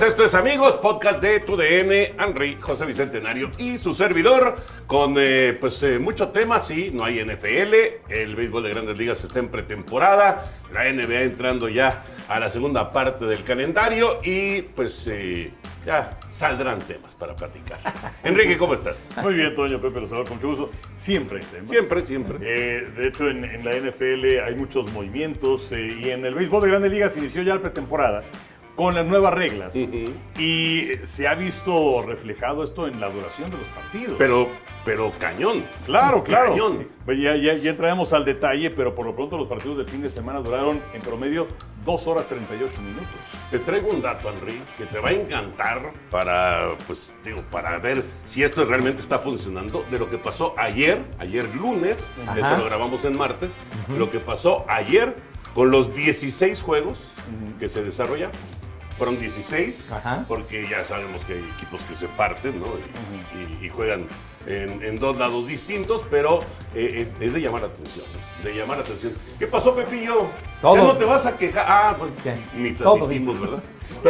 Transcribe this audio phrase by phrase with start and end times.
[0.00, 5.54] Bienvenidos, esto es Amigos, podcast de TUDN, Henry, José Bicentenario y su servidor, con eh,
[5.60, 7.74] pues eh, mucho tema, sí, no hay NFL,
[8.08, 12.92] el béisbol de grandes ligas está en pretemporada, la NBA entrando ya a la segunda
[12.92, 15.52] parte del calendario y pues eh,
[15.84, 17.78] ya saldrán temas para platicar.
[18.24, 19.10] Enrique, ¿cómo estás?
[19.22, 20.70] Muy bien, Toño, Pepe, los saludo con mucho gusto.
[20.96, 21.68] Siempre hay temas.
[21.68, 22.38] Siempre, siempre.
[22.40, 26.62] Eh, de hecho, en, en la NFL hay muchos movimientos eh, y en el béisbol
[26.62, 28.22] de grandes ligas inició ya la pretemporada
[28.76, 29.74] con las nuevas reglas.
[30.38, 34.16] Y se ha visto reflejado esto en la duración de los partidos.
[34.18, 34.48] Pero,
[34.84, 35.64] pero cañón.
[35.84, 36.50] Claro, claro.
[36.50, 36.88] Cañón.
[37.06, 40.10] Ya, ya, ya entraremos al detalle, pero por lo pronto los partidos del fin de
[40.10, 41.48] semana duraron en promedio
[41.84, 43.08] 2 horas 38 minutos.
[43.50, 48.04] Te traigo un dato, Henry, que te va a encantar para, pues, digo, para ver
[48.24, 49.84] si esto realmente está funcionando.
[49.90, 53.50] De lo que pasó ayer, ayer lunes, esto lo grabamos en martes,
[53.96, 55.16] lo que pasó ayer
[55.54, 57.12] con los 16 juegos
[57.58, 58.30] que se desarrollan.
[58.98, 60.24] Fueron 16, Ajá.
[60.28, 62.66] porque ya sabemos que hay equipos que se parten, ¿no?
[62.66, 64.06] Y, y- y juegan
[64.46, 66.40] en, en dos lados distintos, pero
[66.74, 68.04] eh, es, es de llamar la atención,
[68.44, 69.14] de llamar la atención.
[69.38, 70.26] ¿Qué pasó, Pepillo?
[70.60, 70.74] Todo.
[70.76, 71.64] Ya no te vas a quejar.
[71.66, 72.10] Ah, pues,
[72.54, 73.62] ni transmitimos, ¿verdad?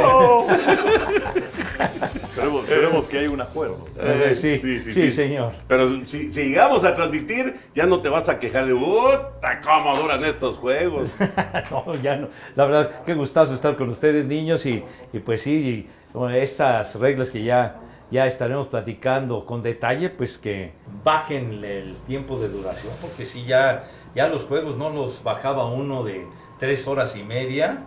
[2.30, 3.86] Esperemos, esperemos que haya un acuerdo.
[3.98, 5.52] Eh, sí, sí, señor.
[5.66, 9.96] Pero si, si llegamos a transmitir, ya no te vas a quejar de, puta, cómo
[9.96, 11.14] duran estos juegos.
[11.70, 12.28] No, ya no.
[12.56, 16.96] La verdad, qué gustazo estar con ustedes, niños, y, y pues sí, y, bueno, estas
[16.96, 17.80] reglas que ya,
[18.10, 20.72] ya estaremos platicando con detalle, pues que
[21.04, 26.02] bajen el tiempo de duración, porque si ya, ya los juegos no los bajaba uno
[26.02, 26.26] de
[26.58, 27.84] tres horas y media,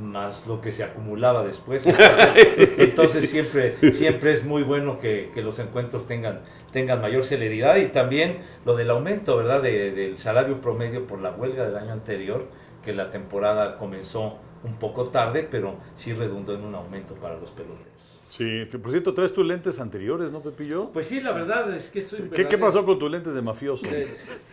[0.00, 1.84] más lo que se acumulaba después.
[1.86, 6.40] Entonces, entonces siempre, siempre es muy bueno que, que los encuentros tengan,
[6.72, 9.62] tengan mayor celeridad y también lo del aumento, ¿verdad?
[9.62, 12.46] De- del salario promedio por la huelga del año anterior,
[12.84, 17.50] que la temporada comenzó un poco tarde, pero sí redundó en un aumento para los
[17.50, 17.91] peloteros.
[18.34, 20.88] Sí, que por cierto, traes tus lentes anteriores, ¿no, Pepillo?
[20.90, 23.34] Pues sí, la verdad es que soy un ¿Qué, qué verdadero- pasó con tus lentes
[23.34, 23.84] de mafioso?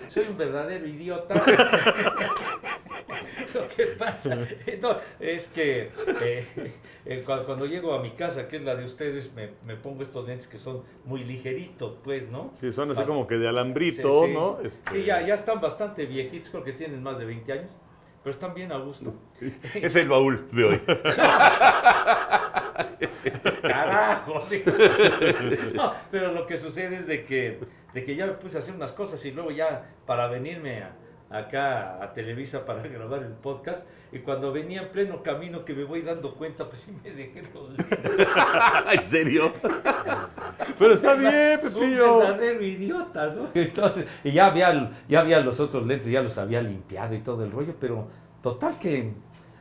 [0.09, 1.33] Soy un verdadero idiota.
[3.53, 4.35] Lo que pasa
[4.81, 5.89] no, es que
[6.21, 6.45] eh,
[7.05, 10.03] eh, cu- cuando, llego a mi casa, que es la de ustedes, me, me pongo
[10.03, 12.51] estos lentes que son muy ligeritos, pues, ¿no?
[12.59, 14.33] Sí, son así Para- como que de Sí, alambrito, sí.
[14.33, 14.59] ¿no?
[14.61, 17.71] Este, Sí, ya, ya están bastante viejitos, creo que tienen más de 20 años,
[18.23, 19.13] pero están bien a gusto.
[19.75, 20.79] Es el baúl de hoy.
[23.61, 24.43] Carajo.
[25.73, 27.59] No, pero lo que sucede es de que,
[27.93, 30.91] de que ya me puse a hacer unas cosas y luego ya para venirme a-
[31.29, 35.83] acá a Televisa para grabar el podcast y cuando venía en pleno camino que me
[35.83, 37.87] voy dando cuenta, pues sí me dejé los lentes.
[38.91, 39.53] ¿En serio?
[40.79, 42.17] Pero está bien, Un Pepillo.
[42.17, 43.49] verdadero idiota, ¿no?
[43.53, 47.43] Entonces, y ya había, ya había los otros lentes, ya los había limpiado y todo
[47.43, 48.07] el rollo, pero
[48.41, 49.13] total que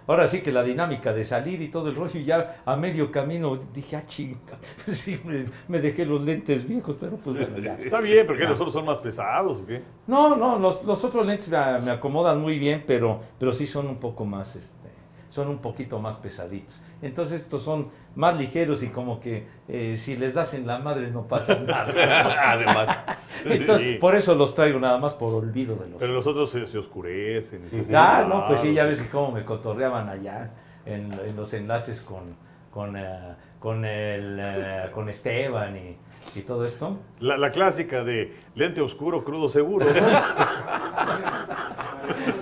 [0.08, 3.56] ahora sí que la dinámica de salir y todo el rollo, ya a medio camino
[3.72, 4.58] dije, ah, chinga,
[4.92, 7.74] sí, me, me dejé los lentes viejos, pero pues bueno, ya.
[7.80, 9.82] Está bien, porque los otros son más pesados, ¿o qué?
[10.06, 13.86] No, no, los, los otros lentes me, me acomodan muy bien, pero, pero sí son
[13.86, 14.88] un poco más, este,
[15.28, 16.80] son un poquito más pesaditos.
[17.00, 21.10] Entonces estos son más ligeros y como que eh, si les das en la madre
[21.10, 22.52] no pasa nada.
[22.52, 23.04] Además.
[23.44, 23.98] Entonces, Sí.
[24.00, 26.78] por eso los traigo nada más por olvido de los Pero los otros se, se
[26.78, 27.62] oscurecen.
[27.66, 30.50] y se- Ah, no, pues sí, ya ves cómo me cotorreaban allá
[30.86, 32.24] en, en los enlaces con,
[32.72, 35.96] con, eh, con, el, eh, con Esteban y,
[36.36, 36.98] y todo esto.
[37.20, 39.92] La, la clásica de lente oscuro, crudo seguro, ¿no?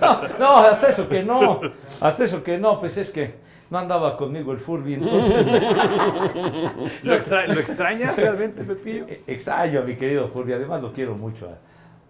[0.00, 1.60] No, no, hasta eso que no,
[2.00, 3.34] hasta eso que no, pues es que
[3.70, 5.46] no andaba conmigo el Furby, entonces
[7.02, 9.06] ¿Lo, extra- ¿Lo extrañas realmente, Pepillo?
[9.08, 11.48] eh, extraño a mi querido Furby, además lo quiero mucho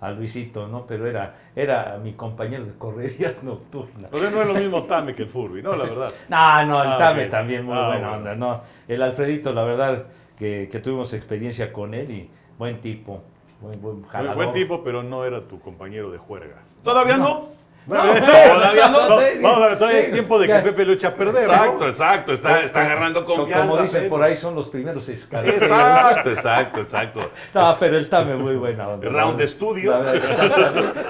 [0.01, 0.87] a, a Luisito, ¿no?
[0.87, 4.13] Pero era, era mi compañero de correrías nocturnas.
[4.13, 5.75] O sea, no es lo mismo Tame que el Furby, ¿no?
[5.77, 6.11] La verdad.
[6.29, 7.31] No, no, el Ah, Tame ok.
[7.31, 8.17] también muy Ah, buena bueno.
[8.19, 8.61] onda, ¿no?
[8.89, 10.05] El Alfredito, la verdad,
[10.39, 13.23] que, que tuvimos experiencia con él y buen tipo,
[13.61, 14.03] buen, buen
[14.37, 16.57] Buen, tipo, pero no era tu compañero de juerga.
[16.83, 17.56] ¿Todavía no?
[17.87, 18.99] Todavía no.
[19.09, 20.55] Vamos a ver, todavía hay tiempo de que.
[20.55, 21.47] Pepe lo eche a perder.
[21.47, 21.53] ¿no?
[21.55, 22.33] Exacto, exacto.
[22.33, 23.67] Está, está agarrando Co- confianza.
[23.69, 25.63] Como dicen por ahí, son los primeros escalones.
[25.63, 27.31] Exacto, exacto, exacto.
[27.55, 29.09] No, pero él también muy buena onda.
[29.09, 29.95] Round de estudio.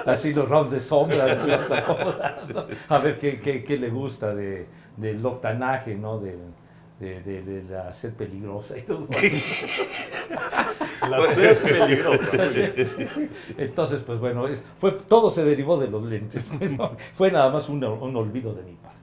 [0.04, 1.38] Así los rounds de sombra.
[2.88, 6.18] A ver qué, qué, qué le gusta de, del octanaje, ¿no?
[6.18, 6.36] De,
[7.00, 9.06] de, de- de la sed peligrosa y todo.
[11.08, 12.26] La sed peligrosa.
[13.58, 16.44] Entonces, pues bueno, es- fue, todo se derivó de los lentes.
[16.58, 18.96] Bueno, fue nada más un, un olvido de mi parte.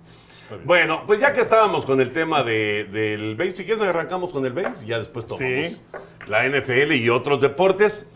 [0.65, 4.45] Bueno, pues ya que estábamos con el tema de, del base, si quieres arrancamos con
[4.45, 5.81] el base, ya después tomamos Sí.
[6.27, 8.09] la NFL y otros deportes.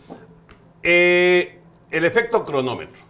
[0.82, 1.58] Eh,
[1.90, 3.00] el efecto cronómetro.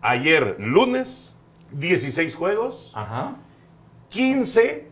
[0.00, 1.36] Ayer, lunes,
[1.72, 3.36] 16 juegos, Ajá.
[4.08, 4.88] 15,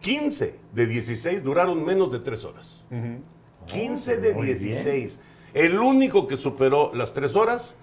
[0.00, 2.86] 15 de 16 duraron menos de 3 horas.
[3.66, 4.58] 15 de Muy bien.
[4.58, 5.20] 16.
[5.54, 7.76] El único que superó las 3 horas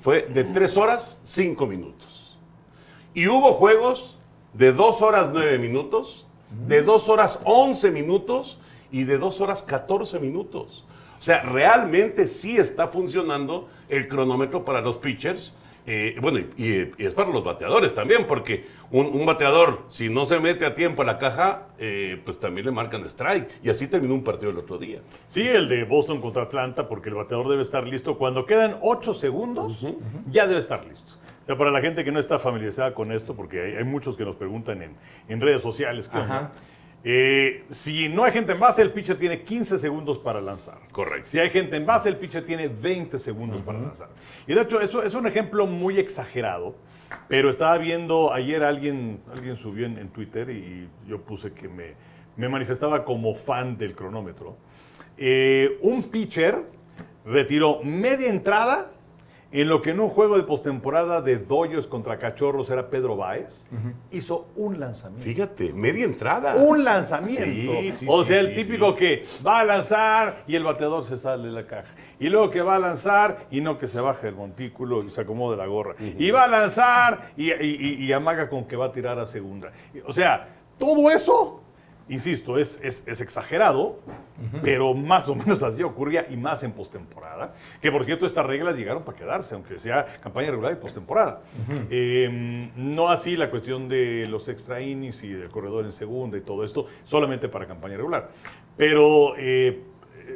[0.00, 2.38] fue de 3 horas 5 minutos.
[3.14, 4.18] Y hubo juegos
[4.54, 6.26] de 2 horas 9 minutos,
[6.66, 8.58] de 2 horas 11 minutos
[8.90, 10.84] y de 2 horas 14 minutos.
[11.18, 15.56] O sea, realmente sí está funcionando el cronómetro para los pitchers.
[15.86, 20.38] Eh, bueno, y, es para los bateadores también, porque un, un bateador, si no se
[20.40, 23.48] mete a tiempo a la caja, eh, pues también le marcan strike.
[23.62, 25.00] Y así terminó un partido el otro día.
[25.26, 28.18] Sí, el de Boston contra Atlanta, porque el bateador debe estar listo.
[28.18, 29.86] Cuando quedan 8 segundos,
[30.30, 31.14] ya debe estar listo.
[31.42, 34.16] O sea, para la gente que no está familiarizada con esto, porque hay, hay muchos
[34.16, 34.96] que nos preguntan en,
[35.28, 36.36] en redes sociales, ¿qué onda?
[36.36, 36.52] Ajá.
[37.02, 40.78] Eh, si no hay gente en base, el pitcher tiene 15 segundos para lanzar.
[40.92, 41.28] Correcto.
[41.28, 44.10] Si hay gente en base, el pitcher tiene 20 segundos para lanzar.
[44.46, 46.76] Y de hecho, eso es un ejemplo muy exagerado,
[47.28, 51.94] pero estaba viendo, ayer alguien, alguien subió en, en Twitter y yo puse que me,
[52.36, 54.56] me manifestaba como fan del cronómetro.
[55.16, 56.64] Eh, un pitcher
[57.24, 58.90] retiró media entrada
[59.52, 63.66] en lo que en un juego de postemporada de Dodgers contra Cachorros era Pedro Báez,
[64.12, 65.24] hizo un lanzamiento.
[65.26, 66.54] Fíjate, media entrada.
[66.56, 67.72] Un lanzamiento.
[67.80, 71.16] Sí, sí, o sea, sí, el típico que va a lanzar y el bateador se
[71.16, 71.92] sale de la caja.
[72.20, 75.22] Y luego que va a lanzar y no que se baje el montículo y se
[75.22, 75.94] acomode la gorra.
[76.18, 77.54] Y va a lanzar y, y-
[78.00, 79.70] y- y amaga con que va a tirar a segunda.
[80.06, 80.48] O sea,
[80.78, 81.62] todo eso,
[82.10, 83.98] insisto, es, es- es exagerado,
[84.62, 87.54] pero más o menos así ocurría y más en postemporada.
[87.80, 91.40] Que por cierto, estas reglas llegaron para quedarse, aunque sea campaña regular y postemporada.
[91.90, 96.42] Eh, no así la cuestión de los extra innings y del corredor en segunda y
[96.42, 98.30] todo esto, solamente para campaña regular.
[98.76, 99.82] Pero, eh,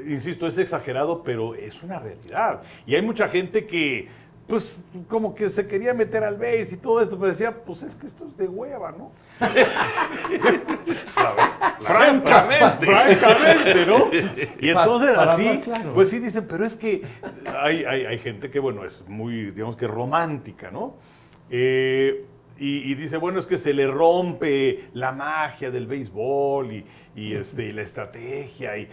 [0.08, 2.62] insisto, es exagerado, pero es una realidad.
[2.86, 4.08] Y hay mucha gente que,
[4.46, 7.94] pues, como que se quería meter al base y todo esto, pero decía, pues es
[7.94, 9.10] que esto es de hueva, ¿no?
[11.80, 12.86] Francamente.
[12.86, 14.10] Francamente, ¿no?
[14.60, 15.92] Y entonces para así, claro.
[15.94, 17.02] pues sí dicen, pero es que
[17.46, 20.96] hay, hay- hay gente que, bueno, es muy, digamos que romántica, ¿no?
[21.50, 22.24] Eh,
[22.58, 26.84] y, y dice, bueno, es que se le rompe la magia del béisbol y,
[27.16, 28.78] y, este, y la estrategia.
[28.78, 28.88] Y,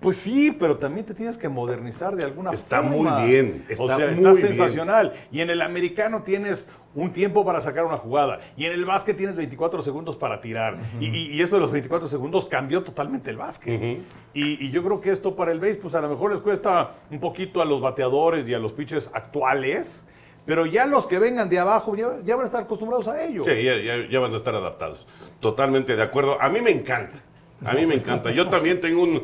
[0.00, 3.18] pues sí, pero también te tienes que modernizar de alguna Está forma.
[3.18, 4.46] muy bien, o está sea, muy está bien.
[4.48, 5.12] sensacional.
[5.32, 8.40] Y en el americano tienes un tiempo para sacar una jugada.
[8.56, 10.76] Y en el básquet tienes 24 segundos para tirar.
[11.00, 13.98] y, y- y eso de los 24 segundos cambió totalmente el básquet.
[14.34, 16.90] y, y yo creo que esto para el base, pues a lo mejor les cuesta
[17.10, 20.04] un poquito a los bateadores y a los pitchers actuales.
[20.44, 23.42] Pero ya los que vengan de abajo ya, ya van a estar acostumbrados a ello.
[23.44, 25.06] Sí, ya, ya- ya van a estar adaptados.
[25.40, 26.40] Totalmente de acuerdo.
[26.40, 27.18] A mí me encanta.
[27.64, 28.30] A mí me encanta.
[28.30, 29.22] Yo también tengo un-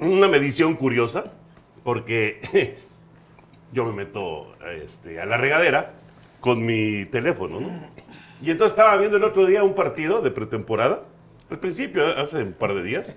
[0.00, 1.24] una medición curiosa,
[1.82, 2.76] porque
[3.72, 4.52] yo me meto
[4.82, 5.92] este, a la regadera
[6.40, 7.68] con mi teléfono, ¿no?
[8.42, 11.02] Y entonces estaba viendo el otro día un partido de pretemporada,
[11.50, 13.16] al principio, hace un par de días,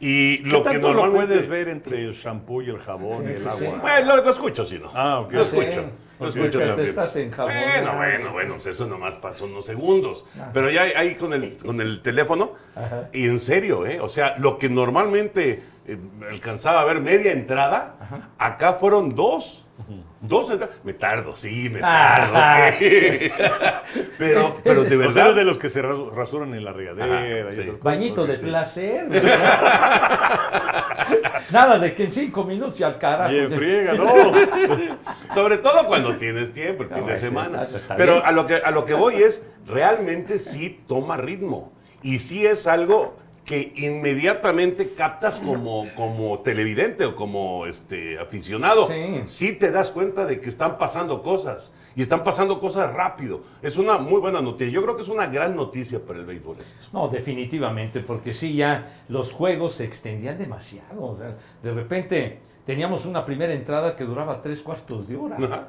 [0.00, 3.32] y ¿Qué lo que tanto lo puedes ver entre el shampoo y el jabón y
[3.32, 3.64] el Sí, sí, sí.
[3.66, 3.78] agua?
[3.80, 4.90] Bueno, lo, lo escucho, si no.
[4.94, 5.32] Ah, ok.
[5.32, 5.84] Lo Sí, escucho.
[6.20, 6.88] Lo escucho también.
[6.88, 7.52] estás en jabón.
[7.54, 10.26] Bueno, bueno, bueno, pues eso nomás pasó unos segundos.
[10.52, 13.08] Pero ya ahí con el, con el teléfono, Ajá.
[13.12, 14.00] y en serio, ¿eh?
[14.00, 15.96] O sea, lo que normalmente eh,
[16.30, 17.96] alcanzaba a ver media entrada,
[18.38, 19.66] acá fueron dos.
[20.20, 20.76] Dos entradas.
[20.82, 22.32] Me tardo, sí, me tardo.
[22.34, 22.70] Ah.
[22.74, 22.80] ok.
[24.18, 25.26] pero, pero de Los verdad.
[25.26, 27.18] eres de los que se ra- rasuran en la regadera.
[27.18, 27.38] Ajá, y sí.
[27.60, 28.44] esas cosas, Bañito de sí.
[28.46, 29.06] placer.
[31.50, 33.32] Nada de que en cinco minutos y al carajo.
[33.32, 34.08] Y en friega, no.
[35.34, 37.62] Sobre todo cuando tienes tiempo, el fin de sí, semana.
[37.62, 38.26] está- está Pero bien.
[38.26, 41.72] a lo, que, a lo que voy es, realmente sí toma ritmo.
[42.02, 43.16] Y sí es algo
[43.48, 48.86] que inmediatamente captas como, como televidente o como este, aficionado.
[48.86, 49.22] Sí.
[49.24, 51.72] Sí te das cuenta de que están pasando cosas.
[51.96, 53.40] Y están pasando cosas rápido.
[53.62, 54.70] Es una muy buena noticia.
[54.70, 56.88] Yo creo que es una gran noticia para el béisbol esto.
[56.92, 61.02] No, definitivamente, porque sí, ya los juegos se extendían demasiado.
[61.02, 65.38] o sea, de repente teníamos una primera entrada que duraba tres cuartos de hora.
[65.42, 65.66] Ajá.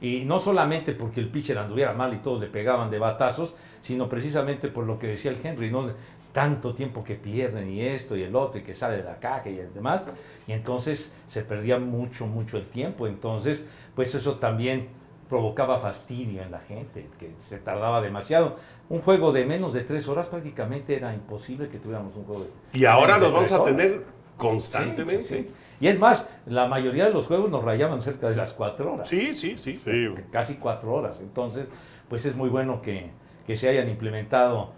[0.00, 4.08] Y no solamente porque el pitcher anduviera mal y todos le pegaban de batazos, sino
[4.08, 5.92] precisamente por lo que decía el Henry, ¿no?
[6.32, 9.48] Tanto tiempo que pierden y esto y el otro y que sale de la caja
[9.48, 10.06] y demás.
[10.46, 13.06] Y entonces se perdía mucho, mucho el tiempo.
[13.06, 14.88] Entonces, pues eso también
[15.28, 18.56] provocaba fastidio en la gente, que se tardaba demasiado.
[18.88, 22.50] Un juego de menos de tres horas prácticamente era imposible que tuviéramos un juego de
[22.78, 24.04] Y ahora los vamos a tener
[24.36, 25.22] constantemente.
[25.22, 25.50] sí, sí.
[25.80, 29.08] Y es más, la mayoría de los juegos nos rayaban cerca de las cuatro horas.
[29.08, 29.80] Sí, sí, sí.
[29.82, 31.20] Sí, Casi cuatro horas.
[31.20, 31.66] Entonces,
[32.08, 33.10] pues es muy bueno que,
[33.46, 34.72] que se hayan implementado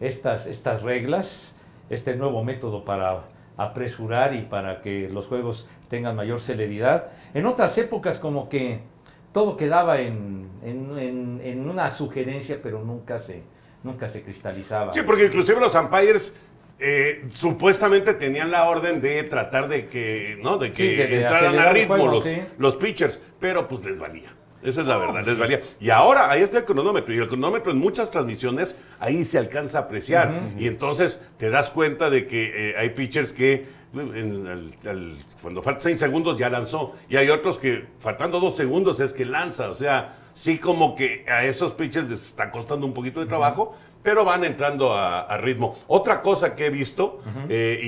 [0.00, 1.54] estas, estas reglas,
[1.90, 3.24] este nuevo método para
[3.56, 7.08] apresurar y para que los juegos tengan mayor celeridad.
[7.34, 8.80] En otras épocas como que
[9.32, 13.42] todo quedaba en, en- en- en una sugerencia, pero nunca se,
[13.82, 14.92] nunca se cristalizaba.
[14.92, 16.34] Sí, porque inclusive los umpires
[16.78, 20.58] eh, supuestamente tenían la orden de tratar de que, ¿no?
[20.58, 22.40] De que Sí, de- de entraran a ritmo juego, los, sí.
[22.58, 24.28] los pitchers, pero pues les valía.
[24.62, 25.60] Esa es la verdad, les valía.
[25.80, 27.14] Y ahora ahí está el cronómetro.
[27.14, 30.32] Y el cronómetro en muchas transmisiones ahí se alcanza a apreciar.
[30.58, 35.62] Y entonces te das cuenta de que eh, hay pitchers que en el- el- cuando
[35.62, 36.94] faltan seis segundos ya lanzó.
[37.08, 39.70] Y hay otros que faltando dos segundos es que lanza.
[39.70, 43.76] O sea, sí como que a esos pitchers les está costando un poquito de trabajo,
[44.02, 45.76] pero van entrando a, a ritmo.
[45.86, 47.86] Otra cosa que he visto, eh, y,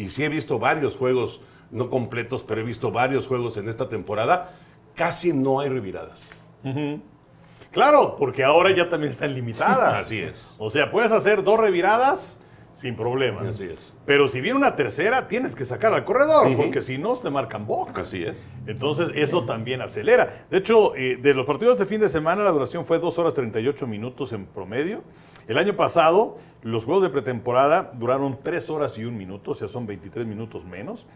[0.00, 1.40] y- y sí he visto varios juegos,
[1.70, 4.52] no completos, pero he visto varios juegos en esta temporada,
[4.94, 6.46] casi no hay reviradas.
[7.70, 9.94] Claro, porque ahora ya también están limitadas.
[10.06, 10.54] Así es.
[10.58, 12.40] O sea, puedes hacer dos reviradas
[12.74, 13.42] sin problema.
[13.48, 13.94] Así es.
[14.04, 17.66] Pero si viene una tercera, tienes que sacar al corredor, porque si no, te marcan
[17.66, 18.02] boca.
[18.02, 18.46] Así es.
[18.66, 20.46] Entonces, eso también acelera.
[20.50, 23.34] De hecho, eh, de los partidos de fin de semana, la duración fue 2 horas
[23.34, 25.02] 38 minutos en promedio.
[25.48, 29.68] El año pasado, los juegos de pretemporada duraron 3 horas y 1 minuto, o sea,
[29.68, 31.06] son 23 minutos menos.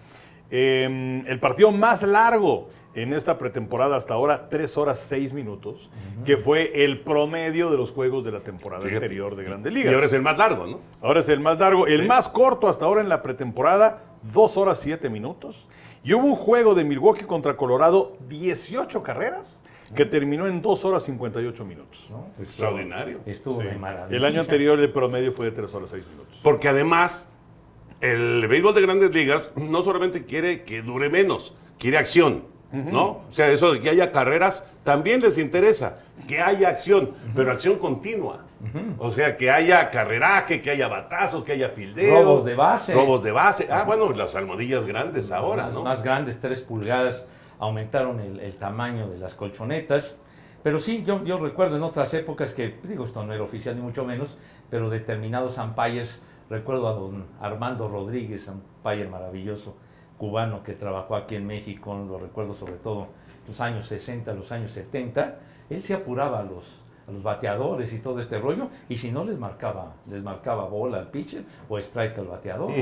[0.50, 5.88] Eh, el partido más largo en esta pretemporada hasta ahora, 3 horas 6 minutos,
[6.25, 8.97] que fue el promedio de los juegos de la temporada Fíjate.
[9.05, 9.95] anterior de Grandes Y Ligas.
[9.95, 10.81] ahora es el más largo, ¿no?
[11.00, 11.87] Ahora es el más largo.
[11.87, 14.02] El más corto hasta ahora en la pretemporada,
[14.33, 15.67] 2 horas 7 minutos.
[16.02, 19.61] Y hubo un juego de Milwaukee contra Colorado, 18 carreras,
[19.95, 22.09] que terminó en 2 horas 58 minutos.
[22.11, 22.26] ¿no?
[22.43, 23.21] Extraordinario.
[23.26, 23.67] Estuvo Sí.
[23.69, 24.17] de maravilla.
[24.17, 26.40] El año anterior el promedio fue de 3 horas 6 minutos.
[26.43, 27.28] Porque además,
[28.00, 33.23] el béisbol de grandes ligas no solamente quiere que dure menos, quiere acción, ¿no?
[33.28, 37.78] O sea, eso de que haya carreras también les interesa, que haya acción, pero acción
[37.78, 38.45] continua.
[38.99, 42.23] O sea, que haya carreraje, que haya batazos, que haya fildeo.
[42.25, 42.93] Robos de base.
[42.93, 43.69] Robos de base.
[43.71, 45.85] Ah, bueno, las almohadillas grandes ahora, Las ¿no?
[45.85, 47.25] más grandes, 3 pulgadas,
[47.61, 50.17] aumentaron el, el tamaño de las colchonetas.
[50.64, 53.81] Pero sí, yo, yo recuerdo en otras épocas que, digo, esto no era oficial ni
[53.83, 54.37] mucho menos,
[54.71, 59.76] pero determinados umpires, recuerdo a don Armando Rodríguez, umpire maravilloso,
[60.19, 63.09] cubano que trabajó aquí en México, lo recuerdo sobre todo
[63.47, 65.37] los años 60, los años 70,
[65.71, 66.64] él se apuraba a los,
[67.07, 70.99] a los bateadores y todo este rollo, y si no les marcaba, les marcaba bola
[70.99, 72.73] al pitcher o strike al bateador.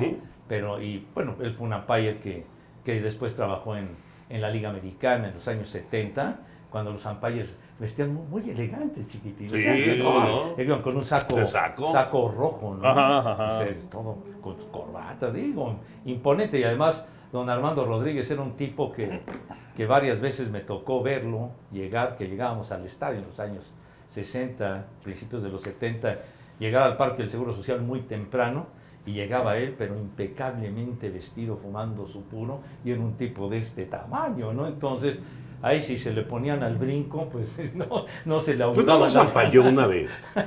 [0.49, 2.45] Pero, y bueno, él fue un umpire que,
[2.85, 3.89] que después trabajó en,
[4.29, 6.39] en la Liga Americana en los años 70,
[6.71, 9.59] cuando los umpires vestían muy, muy elegantes, chiquititos.
[9.59, 10.63] Sí, O sea, ¿cómo iban- no?
[10.63, 12.29] iban con un saco, ¿De saco?
[12.35, 12.89] rojo, ¿no?
[12.89, 13.47] Ajá, ajá.
[13.47, 16.59] O sea, todo con corbata, digo, imponente.
[16.59, 19.21] Y además, don Armando Rodríguez era un tipo que,
[19.77, 23.65] que varias veces me tocó verlo llegar, que llegábamos al estadio en los años
[24.09, 26.19] 60, principios de los 70,
[26.59, 28.67] llegar al Parque del Seguro Social muy temprano
[29.05, 33.85] y llegaba él, pero impecablemente vestido, fumando su puro, y era un tipo de este
[33.85, 34.67] tamaño, ¿no?
[34.67, 35.19] Entonces,
[35.63, 39.01] ahí si se le ponían al brinco, pues no, no se le Pues no ahogaban
[39.03, 40.33] nos ampalló una vez.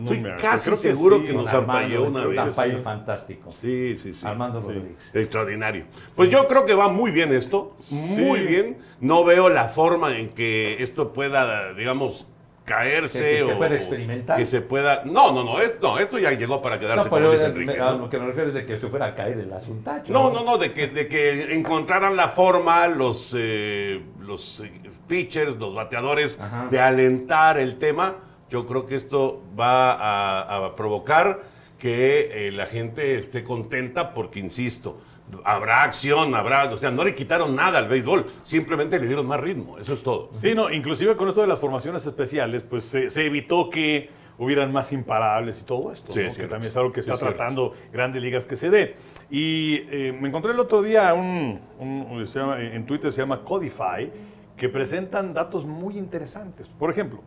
[0.00, 1.24] Estoy casi creo que seguro sí.
[1.26, 2.56] que nos ampalló una un vez.
[2.56, 3.52] umpire fantástico.
[3.52, 4.26] Sí, sí, sí.
[4.26, 4.68] Armando Sí.
[4.68, 5.10] Rodríguez.
[5.14, 5.84] Extraordinario.
[6.16, 8.78] Pues yo creo que va muy bien esto, muy bien.
[9.00, 12.28] No veo la forma en que esto pueda, digamos,
[12.74, 14.36] caerse Que- que- que o fuera experimental.
[14.38, 15.02] que se pueda.
[15.04, 17.48] No, no, no, es- no, esto ya llegó para quedarse, No, como pero dice eh,
[17.48, 17.72] Enrique.
[17.76, 19.90] me- a lo que me refiero es de que se fuera a caer el asunto.
[20.08, 24.70] No, no, no, de que, de que encontraran la forma los, eh, los eh,
[25.08, 26.68] pitchers, los bateadores, Ajá.
[26.70, 28.16] de alentar el tema.
[28.48, 31.40] Yo creo que esto va a, a provocar
[31.78, 35.00] que eh, la gente esté contenta porque, insisto,
[35.44, 39.40] habrá acción, habrá, o sea, no le quitaron nada al béisbol, simplemente le dieron más
[39.40, 40.30] ritmo, eso es todo.
[40.40, 44.08] Sí, no, inclusive con esto de las formaciones especiales, pues se, se evitó que
[44.38, 46.26] hubieran más imparables y todo esto, Sí, ¿no?
[46.28, 48.94] es que también es algo que Sí, está es tratando grandes ligas que se dé.
[49.30, 53.42] Y eh, me encontré el otro día un, un- se llama- en Twitter se llama
[53.44, 54.10] Codify,
[54.56, 56.68] que presentan datos muy interesantes.
[56.68, 57.20] Por ejemplo,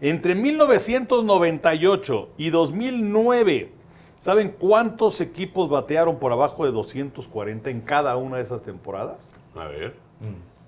[0.00, 3.72] entre 1998 y 2009,
[4.18, 9.28] ¿saben cuántos equipos batearon por abajo de 240 en cada una de esas temporadas?
[9.54, 9.96] A ver.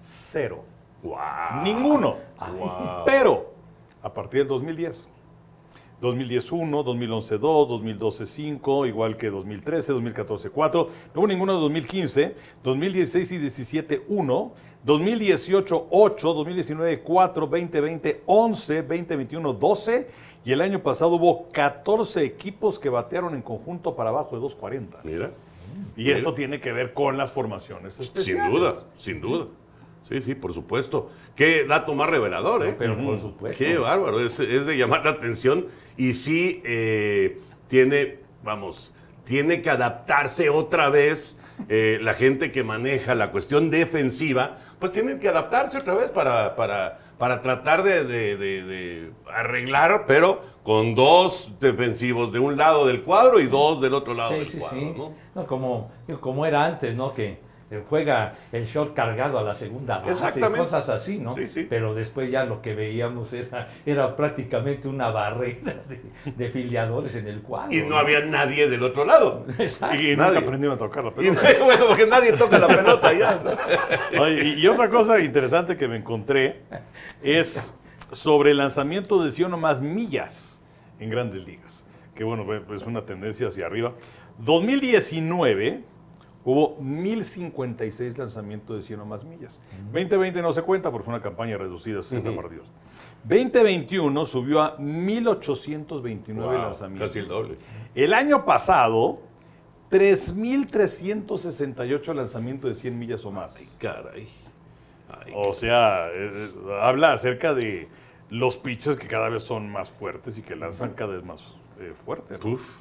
[0.01, 0.65] Cero.
[1.03, 1.63] Wow.
[1.63, 2.17] Ninguno.
[2.39, 3.05] Wow.
[3.05, 3.53] Pero
[4.03, 5.09] a partir del 2010.
[6.01, 11.61] 2010 1, 2011 2, 2012 5, igual que 2013, 2014 4, no hubo ninguno de
[11.61, 14.53] 2015, 2016 y 17 1,
[14.85, 20.09] 2018 8, 2019 4, 2020 11, 2021 12
[20.45, 25.01] y el año pasado hubo 14 equipos que batearon en conjunto para abajo de 240.
[25.05, 25.31] Mira.
[25.97, 29.47] Y esto tiene que ver con las formaciones Sin duda, sin duda.
[30.03, 31.11] Sí, sí, por supuesto.
[31.35, 32.75] Qué dato más revelador, ¿eh?
[32.79, 33.63] Pero por supuesto.
[33.63, 35.67] Qué bárbaro, es, es de llamar la atención
[35.97, 38.95] y sí eh, tiene, vamos,
[39.25, 41.37] tiene que adaptarse otra vez
[41.69, 46.55] eh, la gente que maneja la cuestión defensiva, pues tienen que adaptarse otra vez para,
[46.57, 52.87] para, para tratar de, de- de- de arreglar, pero con dos defensivos de un lado
[52.87, 54.95] del cuadro y dos del otro lado Sí, del sí, cuadro, sí.
[54.97, 55.13] ¿no?
[55.35, 57.13] No, como, como era antes, ¿no?
[57.13, 60.59] Que se juega el short cargado a la segunda base, Exactamente.
[60.61, 61.35] cosas así, ¿no?
[61.35, 61.67] Sí, sí.
[61.69, 66.01] Pero después ya lo que veíamos era, era prácticamente una barrera de,
[66.33, 67.73] de filiadores en el cuadro.
[67.77, 69.45] Y no había nadie del otro lado.
[69.59, 70.01] Exacto.
[70.03, 70.39] Y Nadie.
[70.39, 71.65] aprendieron a tocar la Y, pelota.
[71.65, 73.41] bueno, porque nadie toca la pelota ya.
[74.21, 76.63] Oye, y, y otra cosa interesante que me encontré
[77.23, 77.75] es
[78.13, 80.61] sobre el lanzamiento de 100 o más millas
[81.01, 81.85] en grandes ligas.
[82.15, 83.93] Que bueno, es una tendencia hacia arriba.
[84.39, 85.83] 2019
[86.51, 89.61] hubo 1056 lanzamientos de 100 o más millas.
[89.93, 92.67] 2020 no se cuenta porque fue una campaña reducida a 60 partidos.
[93.25, 97.09] 2021 subió a 1829 Wow, lanzamientos.
[97.09, 97.57] casi el doble.
[97.95, 99.21] El año pasado,
[99.91, 103.59] 3.368 lanzamientos de 100 millas o más.
[103.79, 104.27] Caray.
[105.11, 106.51] Ay, O sea, eh, eh,
[106.81, 107.89] habla acerca de
[108.31, 111.43] los pitchers que cada vez son más fuertes y que lanzan cada vez más
[111.79, 112.39] eh, fuerte.
[112.43, 112.53] ¿no?
[112.53, 112.79] uf.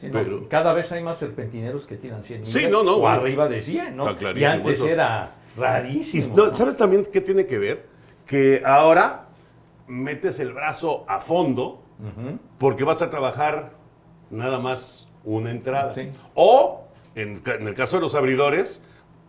[0.00, 3.00] Sí, no, Pero- Cada vez hay más serpentineros que tiran 100 Sí, no, no, o
[3.00, 3.16] bueno.
[3.20, 4.06] arriba de 100, ¿no?
[4.34, 4.88] Y antes eso.
[4.88, 6.52] era rarísimo.
[6.52, 7.86] ¿Sabes también qué tiene que ver?
[8.26, 9.26] Que ahora
[9.86, 11.82] metes el brazo a fondo
[12.58, 13.72] porque vas a trabajar
[14.30, 15.92] nada más una entrada.
[15.92, 16.08] Sí.
[16.34, 18.82] O, en el caso de los abridores,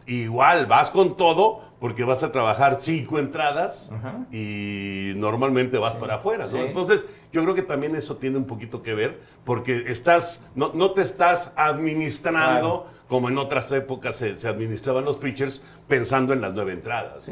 [0.05, 4.25] igual vas con todo porque vas a trabajar cinco entradas Ajá.
[4.31, 6.45] y normalmente vas para afuera.
[6.45, 6.51] ¿no?
[6.51, 6.57] Sí.
[6.59, 10.91] Entonces, yo creo que también eso tiene un poquito que ver porque estás, no, no
[10.91, 12.85] te estás administrando Claro.
[13.09, 17.25] como en otras épocas se, se administraban los pitchers pensando en las nueve entradas.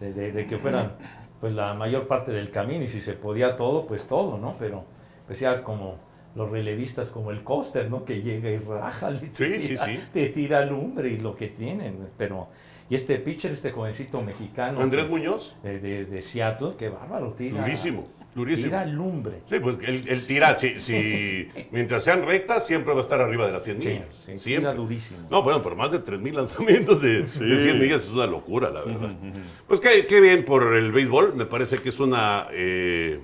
[0.00, 0.92] de, de- de que fueran
[1.40, 4.56] pues la mayor parte del camino y si se podía todo, pues todo, ¿no?
[4.58, 4.84] Pero
[5.26, 5.96] pues ya como
[6.34, 8.04] los relevistas como el Coster, ¿no?
[8.04, 10.00] Que llega y raja, y te, Sí, sí, tira, sí.
[10.12, 12.48] te tira lumbre y lo que tienen, pero
[12.88, 17.32] y este pitcher, este jovencito mexicano Andrés que- Muñoz, de, de- de Seattle, qué bárbaro,
[17.34, 18.66] tira durísimo, durísimo.
[18.68, 19.34] tira lumbre.
[19.44, 23.46] Sí, pues él, él tira, si, si- mientras sean rectas, siempre va a estar arriba
[23.46, 24.06] de las 100 Sí, millas.
[24.14, 24.70] sí, siempre.
[24.70, 25.20] tira durísimo.
[25.30, 27.28] No, bueno, pero más de 3.000 lanzamientos de, de
[27.60, 29.14] 100 millas es una locura, la verdad.
[29.68, 33.20] Pues qué, qué bien por el béisbol, me parece que es una, eh,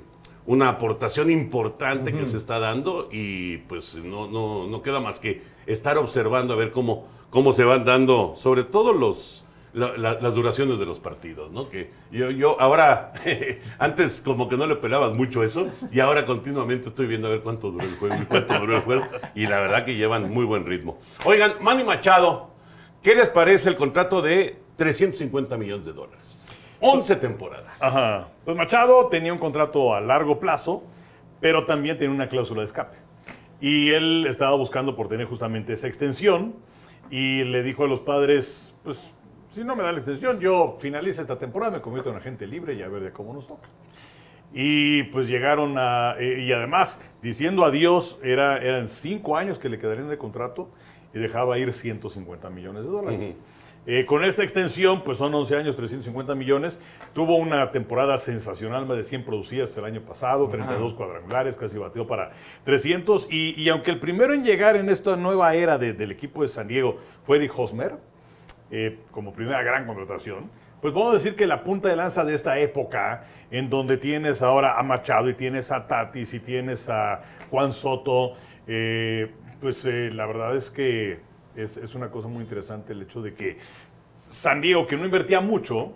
[0.46, 5.42] una aportación importante que se está dando y pues no, no, no queda más que
[5.66, 9.44] estar observando a ver cómo, cómo se van dando, sobre todo los...
[9.74, 11.68] la- la- las duraciones de los partidos, ¿no?
[11.68, 13.12] Que yo, yo ahora,
[13.78, 17.40] antes como que no le pelabas mucho eso, y ahora continuamente estoy viendo a ver
[17.42, 19.02] cuánto duró el juego y cuánto duró el juego,
[19.34, 20.98] y la verdad que llevan muy buen ritmo.
[21.26, 22.50] Oigan, Manny Machado,
[23.02, 26.35] ¿qué les parece el contrato de 350 millones de dólares?
[26.80, 27.82] 11 temporadas.
[27.82, 28.28] Ajá.
[28.44, 30.82] Pues Machado tenía un contrato a largo plazo,
[31.40, 32.96] pero también tenía una cláusula de escape.
[33.60, 36.54] Y él estaba buscando por tener justamente esa extensión
[37.10, 39.10] y le dijo a los padres, pues
[39.50, 42.74] si no me da la extensión, yo finalizo esta temporada, me convierto en agente libre
[42.74, 43.68] y a ver de cómo nos toca.
[44.52, 49.78] Y pues llegaron a, eh, y además diciendo adiós, era, eran cinco años que le
[49.78, 50.70] quedarían de contrato
[51.14, 53.34] y dejaba ir 150 millones de dólares.
[53.88, 56.80] Eh, con esta extensión, pues son 11 años, 350 millones.
[57.14, 62.06] Tuvo una temporada sensacional, más de 100 producidas el año pasado, 32 cuadrangulares, casi batió
[62.06, 62.30] para
[62.64, 63.28] 300.
[63.30, 66.48] Y, y aunque el primero en llegar en esta nueva era de- del equipo de
[66.48, 67.96] San Diego fue Eric Hosmer,
[68.72, 70.50] eh, como primera gran contratación,
[70.82, 74.78] pues puedo decir que la punta de lanza de esta época, en donde tienes ahora
[74.78, 78.32] a Machado y tienes a Tatis y tienes a Juan Soto,
[78.66, 81.20] eh, pues la verdad es que
[81.56, 83.56] es, es una cosa muy interesante el hecho de que
[84.28, 85.92] San Diego, que no invertía mucho,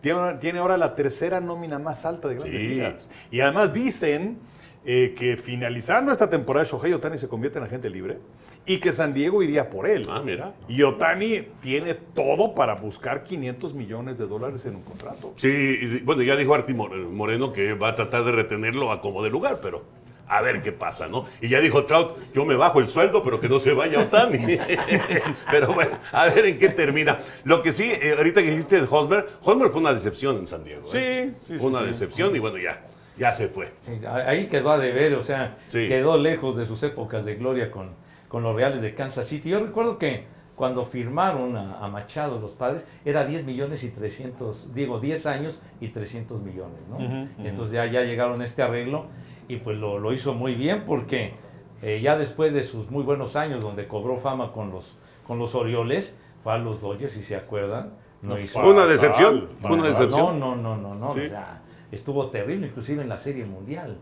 [0.00, 2.66] tiene, tiene ahora la tercera nómina más alta de grandes Sí.
[2.68, 3.10] ligas.
[3.30, 4.38] Y además dicen
[4.86, 8.18] eh, que finalizando esta temporada, Shohei Otani se convierte en agente libre
[8.66, 10.06] y que San Diego iría por él.
[10.10, 10.52] Ah, mira.
[10.68, 15.32] Y Otani tiene todo para buscar 500 millones de dólares en un contrato.
[15.36, 19.00] Sí, y bueno, ya dijo Arti More- Moreno que va a tratar de retenerlo a
[19.00, 19.84] como de lugar, pero
[20.26, 21.26] A ver qué pasa, ¿no?
[21.42, 24.58] Y ya dijo Trout, yo me bajo el sueldo, pero que no se vaya Otani.
[25.50, 27.18] pero bueno, a ver en qué termina.
[27.44, 30.64] Lo que sí, eh, ahorita que dijiste de Hosmer, Hosmer fue una decepción en San
[30.64, 30.88] Diego.
[30.94, 31.32] ¿eh?
[31.40, 31.86] Sí, sí, Fue sí, una sí.
[31.86, 32.82] decepción y bueno, ya,
[33.18, 33.72] ya se fue.
[33.82, 35.86] Sí, ahí quedó a deber, o sea, Sí.
[35.86, 37.90] quedó lejos de sus épocas de gloria con,
[38.28, 39.50] con los Reales de Kansas City.
[39.50, 40.24] Yo recuerdo que
[40.56, 45.58] cuando firmaron a, a Machado los padres, era 10 millones y 300, digo, 10 años
[45.80, 46.98] y 300 millones, ¿no?
[47.44, 49.06] Entonces ya, ya llegaron a este arreglo
[49.48, 51.34] y pues lo, lo hizo muy bien porque
[51.82, 55.54] eh, ya después de sus muy buenos años donde cobró fama con los, con los
[55.54, 57.92] Orioles, fue a los Dodgers, si se acuerdan.
[58.22, 60.40] No hizo Fue una decepción, fue una decepción.
[60.40, 61.12] no, no, no, no, no.
[61.12, 61.20] Sí.
[61.20, 61.60] o sea,
[61.92, 63.98] estuvo terrible, inclusive en la Serie Mundial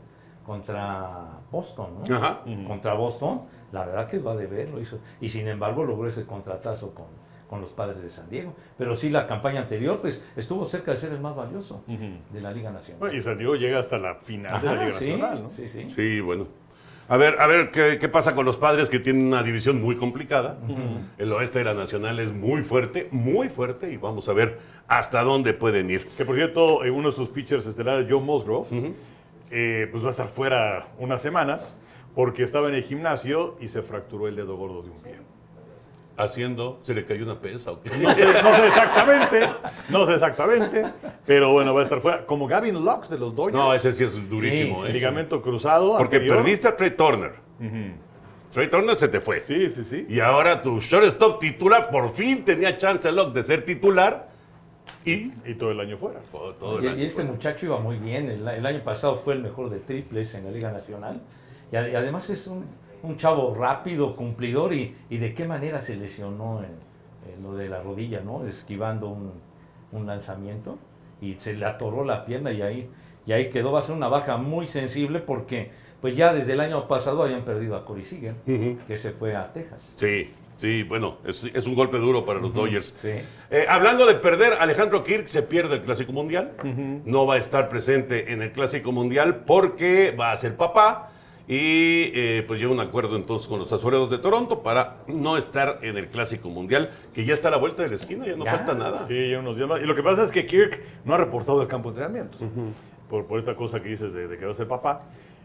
[0.46, 2.16] contra Boston, ¿no?
[2.16, 2.42] Ajá.
[2.66, 4.98] Contra Boston, la verdad que va a deber, lo hizo.
[5.20, 7.06] Y sin embargo logró ese contratazo con,
[7.52, 8.54] con los padres de San Diego.
[8.78, 12.50] Pero sí, la campaña anterior, pues estuvo cerca de ser el más valioso de la
[12.50, 12.98] Liga Nacional.
[12.98, 15.50] Bueno, y San Diego llega hasta la final de la Liga sí, Nacional, ¿no?
[15.50, 15.84] sí, sí.
[15.90, 16.46] Sí, bueno.
[17.08, 19.96] A ver, a ver ¿qué, qué pasa con los padres que tienen una división muy
[19.96, 20.56] complicada.
[21.18, 25.22] El oeste de la Nacional es muy fuerte, muy fuerte, y vamos a ver hasta
[25.22, 26.06] dónde pueden ir.
[26.16, 28.94] Que por cierto, uno de sus pitchers estelares, Joe Musgrove,
[29.50, 31.78] eh, pues va a estar fuera unas semanas
[32.14, 35.31] porque estaba en el gimnasio y se fracturó el dedo gordo de un pie.
[36.16, 37.72] Haciendo, se le cayó una pesa.
[37.72, 37.90] ¿o qué?
[37.98, 39.48] No sé, no sé exactamente,
[39.88, 40.84] no sé exactamente,
[41.26, 42.26] pero bueno, va a estar fuera.
[42.26, 43.56] Como Gavin Lux de los Dodgers.
[43.56, 44.82] No, ese sí es durísimo.
[44.82, 45.96] Sí, sí, ligamento cruzado.
[45.96, 46.36] Porque anterior.
[46.38, 47.32] perdiste a Trey Turner.
[48.52, 49.42] Trey Turner se te fue.
[49.42, 50.06] Sí, sí, sí.
[50.08, 54.28] Y ahora tu shortstop titular por fin tenía chance Locke de ser titular.
[55.04, 56.20] Y Y todo el año fuera.
[56.30, 56.98] todo, todo el Y, año.
[57.02, 58.28] y este muchacho iba muy bien.
[58.28, 61.22] El, el año pasado fue el mejor de triples en la Liga Nacional.
[61.72, 62.66] Y, ad- y además es un,
[63.02, 64.72] un chavo rápido, cumplidor.
[64.72, 68.46] Y, y de qué manera se lesionó en, en lo de la rodilla, ¿no?
[68.46, 69.32] Esquivando un,
[69.92, 70.78] un lanzamiento.
[71.20, 72.90] Y se le atoró la pierna y ahí,
[73.26, 73.70] y ahí quedó.
[73.70, 77.42] Va a ser una baja muy sensible porque pues ya desde el año pasado habían
[77.42, 78.34] perdido a Corey Seager,
[78.88, 79.92] que se fue a Texas.
[79.94, 82.98] Sí, sí, bueno, es, es un golpe duro para los Dodgers.
[83.00, 83.12] Sí.
[83.52, 86.54] Eh, hablando de perder, Alejandro Kirk se pierde el Clásico Mundial.
[87.04, 91.11] No va a estar presente en el Clásico Mundial porque va a ser papá.
[91.48, 95.80] Y eh, pues llega un acuerdo entonces con los azuleros de Toronto para no estar
[95.82, 98.44] en el Clásico Mundial, que ya está a la vuelta de la esquina, ya no
[98.44, 98.54] Ya.
[98.56, 99.06] falta nada.
[99.08, 99.80] Sí, ya unos días más.
[99.82, 102.38] Y lo que pasa es que Kirk no ha reportado el campo de entrenamiento.
[103.10, 105.02] por, por esta cosa que dices de, de que va a ser papá.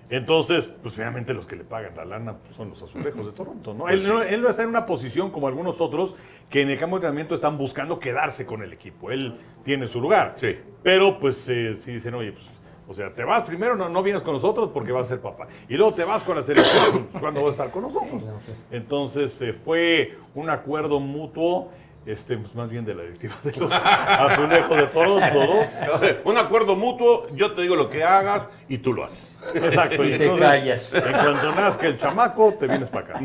[0.09, 3.73] Entonces, pues finalmente los que le pagan la lana pues, son los azulejos de Toronto,
[3.73, 3.89] ¿no?
[3.89, 6.15] Él, no él no está en una posición como algunos otros
[6.49, 9.11] que en el campo de entrenamiento están buscando quedarse con el equipo.
[9.11, 10.35] Él tiene su lugar.
[10.37, 10.55] Sí.
[10.81, 12.49] Pero pues eh, sí dicen, oye, pues,
[12.87, 15.47] o sea, te vas primero, no, no vienes con nosotros porque vas a ser papá.
[15.67, 18.23] Y luego te vas con la selección cuando vas a estar con nosotros.
[18.23, 18.57] Pues.
[18.71, 21.69] Entonces eh, fue un acuerdo mutuo,
[22.05, 25.99] este, pues, más bien de la directiva de los azulejos de Toronto, ¿no?
[26.31, 29.37] Un acuerdo mutuo, yo te digo lo que hagas y tú lo haces.
[29.53, 30.05] Exacto.
[30.05, 30.93] Y te callas.
[30.93, 33.21] En cuanto nazca el chamaco, te vienes para acá.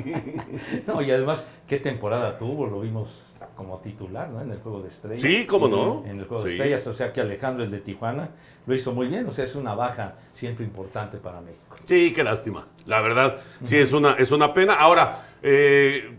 [0.86, 2.66] No, y además, ¿qué temporada tuvo?
[2.66, 3.31] Lo vimos
[3.62, 4.40] como titular, ¿no?
[4.40, 5.22] En el juego de estrellas.
[5.22, 6.02] Sí, cómo no.
[6.04, 8.30] En el juego de estrellas, o sea que Alejandro, el de Tijuana,
[8.66, 9.26] lo hizo muy bien.
[9.28, 11.76] O sea, es una baja siempre importante para México.
[11.84, 12.66] Sí, qué lástima.
[12.86, 14.74] La verdad, sí, es una, es una pena.
[14.74, 16.16] Ahora, eh,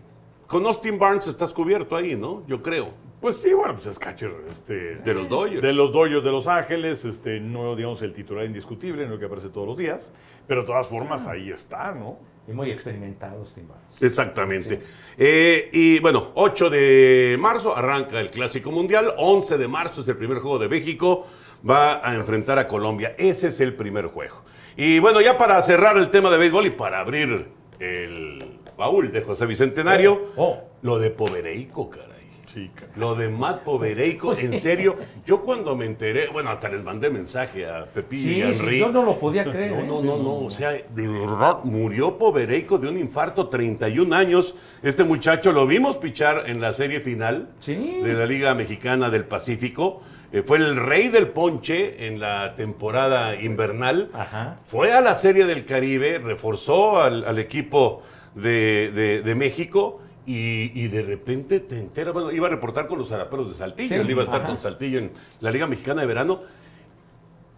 [0.48, 2.46] con Austin Barnes estás cubierto ahí, ¿no?
[2.48, 2.92] Yo creo.
[3.20, 5.62] Pues sí, bueno, pues es catcher este, De los Dodgers.
[5.62, 9.26] de los Dodgers de Los Ángeles, este, no digamos el titular indiscutible, no el que
[9.26, 10.12] aparece todos los días,
[10.46, 12.20] pero de todas formas ahí está, ¿no?
[12.48, 14.02] Y muy experimentados, Tim Barnes.
[14.02, 14.82] Exactamente.
[15.18, 19.14] Eh, y bueno, 8 de marzo arranca el Clásico Mundial.
[19.18, 21.26] 11 de marzo es el primer juego de México.
[21.68, 23.16] Va a enfrentar a Colombia.
[23.18, 24.44] Ese es el primer juego.
[24.76, 27.48] Y bueno, ya para cerrar el tema de béisbol y para abrir
[27.80, 28.44] el
[28.78, 30.60] baúl de José Bicentenario, Oh.
[30.82, 32.13] lo de Povereico, caray.
[32.54, 37.10] Sí, Lo de Matt Povereico, en serio, yo cuando me enteré, bueno, hasta les mandé
[37.10, 38.80] mensaje a Pepillo y a Sí, sí, Henry.
[38.80, 39.72] yo no lo podía creer.
[39.72, 39.86] No, ¿eh?
[39.88, 44.56] no, no, no, o sea, de verdad, murió Povereico de un infarto, 31 años.
[44.84, 47.76] Este muchacho lo vimos pichar en la serie final Sí.
[48.04, 50.02] de la Liga Mexicana del Pacífico.
[50.32, 54.10] Eh, fue el rey del ponche en la temporada invernal.
[54.14, 54.58] Ajá.
[54.66, 58.02] Fue a la Serie del Caribe, reforzó al, al equipo
[58.36, 62.98] de, de- de México y, y de repente te enteras, bueno, iba a reportar con
[62.98, 64.48] los zaraperos de Saltillo, Sí, él iba a estar ajá.
[64.50, 66.42] con Saltillo en la Liga Mexicana de Verano.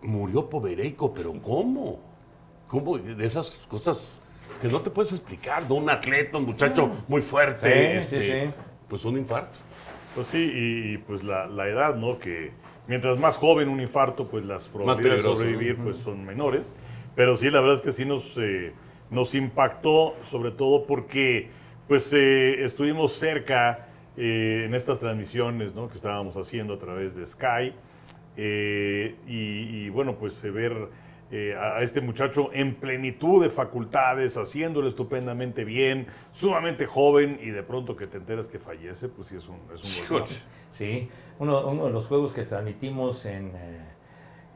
[0.02, 2.00] Murió Povereico, pero ¿cómo?
[2.68, 2.98] ¿Cómo?
[2.98, 4.20] De esas cosas
[4.62, 5.76] que no te puedes explicar, ¿no?
[5.76, 8.54] Un atleta, un muchacho muy fuerte, Sí, este, sí, sí.
[8.88, 9.58] pues un infarto.
[10.14, 12.20] Pues sí, y, pues la, la edad, ¿no?
[12.20, 12.52] Que
[12.88, 16.74] mientras más joven un infarto, pues las probabilidades de sobrevivir pues son menores.
[17.16, 18.74] Pero sí, la verdad es que sí nos, eh,
[19.10, 21.50] nos impactó, sobre todo porque
[21.88, 25.88] pues eh, estuvimos cerca eh, en estas transmisiones, ¿no?
[25.90, 27.74] Que estábamos haciendo a través de Sky.
[28.38, 30.90] eh, y, y, bueno, pues eh, ver
[31.32, 37.64] eh, a este muchacho en plenitud de facultades, haciéndolo estupendamente bien, sumamente joven y de
[37.64, 40.24] pronto que te enteras que fallece, pues sí es un, es un.
[40.72, 43.52] Sí, uno, uno de los juegos que transmitimos en,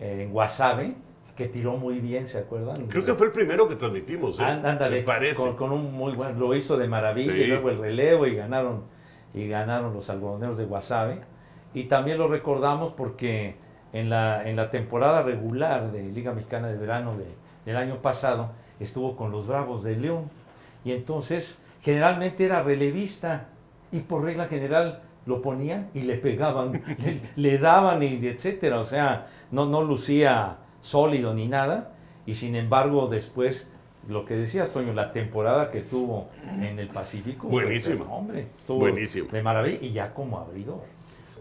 [0.02, 0.96] en Wasabe,
[1.40, 2.88] que tiró muy bien, ¿se acuerdan?
[2.88, 4.38] Creo que fue el primero que transmitimos.
[4.40, 4.44] ¿eh?
[4.44, 5.42] Án- Ándale, Me parece.
[5.42, 7.40] con, con un muy buen, lo hizo de maravilla Sí.
[7.44, 8.84] y luego el relevo y ganaron
[9.34, 11.22] y ganaron los algodoneros de Guasave.
[11.74, 13.56] Y también lo recordamos porque
[13.94, 17.26] en la, en la temporada regular de Liga Mexicana de Verano de-
[17.66, 20.30] del año pasado estuvo con los Bravos de León.
[20.84, 23.46] Y entonces generalmente era relevista
[23.94, 28.80] y por regla general lo ponían y le pegaban, le, le daban y etcétera.
[28.80, 31.92] O sea, no, no lucía sólido ni nada.
[32.26, 33.68] Y sin embargo, después,
[34.08, 36.30] lo que decías, Toño, la temporada que tuvo
[36.62, 37.50] en el Pacífico.
[37.50, 38.06] fue- Buenísima.
[38.06, 39.32] hombre, estuvo Buenísima.
[39.32, 40.82] De maravilla y ya como abridor.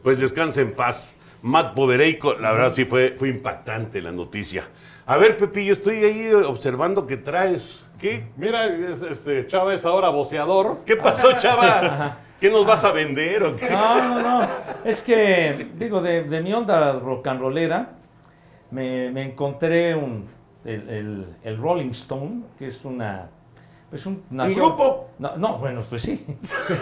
[0.03, 1.17] Pues descanse en paz.
[1.43, 4.65] Matt Podereico, la verdad sí fue, fue impactante la noticia.
[5.07, 7.89] A ver, Pepillo, estoy ahí observando que traes.
[7.99, 8.27] ¿Qué?
[8.37, 10.79] Mira, es- este, Chávez ahora boceador.
[10.85, 12.19] ¿Qué pasó, chava?
[12.41, 13.69] ¿Qué nos vas a vender o qué?
[13.71, 14.49] No, no, no.
[14.85, 17.98] Es que, digo, de, de mi onda rock and rollera,
[18.71, 20.27] me, me encontré un,
[20.65, 23.31] el, el- el Rolling Stone, que es una.
[23.91, 24.23] Pues un,
[24.55, 25.09] grupo?
[25.19, 26.25] No, no, bueno, pues sí.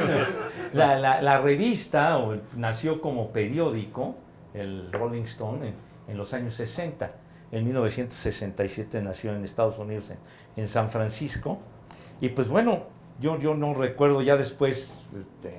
[0.72, 4.16] la, la- la revista o nació como periódico,
[4.54, 5.74] el Rolling Stone, en,
[6.08, 7.10] en los años 60.
[7.52, 10.18] En 1967 nació en Estados Unidos, en,
[10.56, 11.58] en San Francisco.
[12.20, 12.80] Y pues bueno,
[13.20, 15.54] yo, yo no recuerdo ya después este,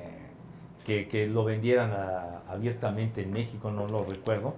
[0.86, 4.56] que, que lo vendieran a- abiertamente en México, no lo recuerdo.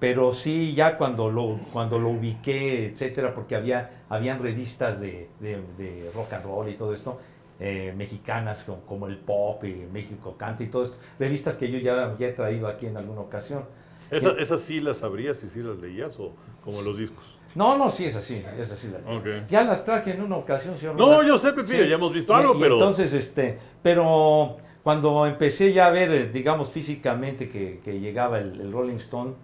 [0.00, 5.62] Pero sí, ya cuando lo, cuando lo ubiqué, etcétera, porque había habían revistas de, de-
[5.78, 7.20] de rock and roll y todo esto,
[7.60, 11.78] eh, mexicanas como, como el pop y México Canta y todo esto, revistas que yo
[11.78, 13.64] ya, ya he traído aquí en alguna ocasión.
[14.10, 16.32] ¿Esa- ¿Esas sí las sabrías y sí las leías o
[16.64, 17.36] como los discos?
[17.54, 18.88] No, no, sí es así, es así.
[18.88, 19.48] la- Ok.
[19.50, 20.96] Ya las traje en una ocasión, señor.
[20.96, 21.26] No, Román.
[21.26, 25.86] yo sé, Pepillo, ya hemos visto algo, y pero- Entonces, este, pero cuando empecé ya
[25.86, 29.34] a ver, eh, digamos, físicamente que, que llegaba el, el Rolling Stone, eh,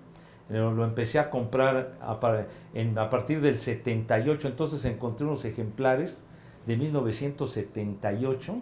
[0.48, 6.18] lo empecé a comprar a, par- en- a partir del 78, entonces encontré unos ejemplares
[6.66, 8.54] de 1978,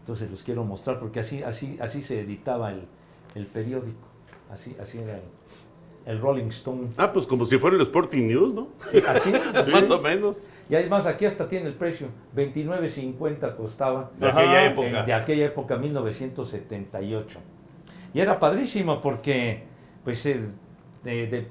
[0.00, 2.82] entonces los quiero mostrar porque así, así, así se editaba el,
[3.34, 4.06] el periódico,
[4.50, 5.22] así, así era el,
[6.06, 6.88] el Rolling Stone.
[6.96, 8.68] Ah, pues como si fuera el Sporting News, ¿no?
[8.90, 9.72] Sí, así, así.
[9.72, 10.50] Más o menos.
[10.70, 14.12] Y además aquí hasta tiene el precio, 29.50 costaba.
[14.16, 14.38] De Ajá.
[14.40, 15.02] aquella en- época.
[15.02, 17.40] de aquella época, 1978.
[18.14, 19.64] Y era padrísimo porque,
[20.04, 20.46] pues, eh,
[21.14, 21.48] de- de-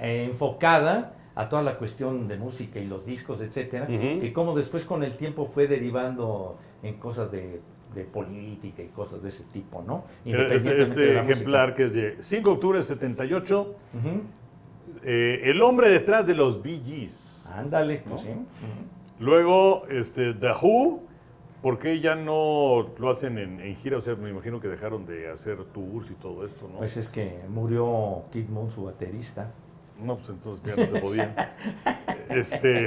[0.00, 4.20] eh, enfocada a toda la cuestión de música y los discos, etcétera, Ujú.
[4.20, 7.60] que como después con el tiempo fue derivando en cosas de,
[7.94, 10.04] de política y cosas de ese tipo, ¿no?
[10.24, 11.32] Este, Independientemente este de la música.
[11.34, 13.60] ejemplar que es de 5 de octubre de 78,
[13.94, 14.20] Ujú.
[15.04, 17.42] eh, el hombre detrás de los Bee Gees.
[17.54, 18.28] Ándale, pues sí.
[19.20, 21.00] Luego, este, The Who,
[21.66, 23.96] ¿por qué ya no lo hacen en, en gira?
[23.98, 26.78] O sea, me imagino que dejaron de hacer tours y todo esto, ¿no?
[26.78, 29.50] Pues es que murió Kid Moon, su baterista.
[30.00, 31.54] No, pues entonces ya no se podía.
[32.28, 32.86] este,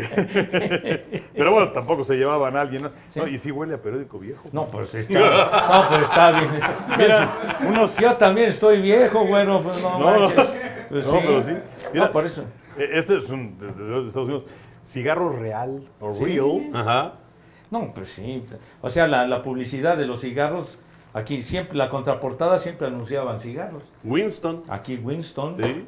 [1.35, 2.91] pero bueno, tampoco se llevaban a alguien, ¿no?
[3.09, 3.19] Sí.
[3.19, 4.47] No, y sí huele a periódico viejo.
[4.53, 5.19] No, pues está,
[5.81, 6.49] no, pues está bien.
[6.97, 7.97] Mira, unos...
[7.97, 10.53] Yo también estoy viejo, bueno, pues no, No, manches.
[10.87, 11.51] Pues no, pero sí.
[11.93, 12.43] Mira, No, por eso.
[12.77, 14.43] eh, Este es un de, de los de Estados Unidos.
[14.85, 16.23] Cigarro real o Sí.
[16.23, 16.69] real.
[16.73, 17.13] Ajá.
[17.71, 18.43] No, pues sí.
[18.81, 20.77] O sea, la, la publicidad de los cigarros,
[21.13, 23.83] aquí siempre, la contraportada siempre anunciaban cigarros.
[24.03, 24.61] Winston.
[24.69, 25.55] Aquí Winston.
[25.61, 25.85] Sí.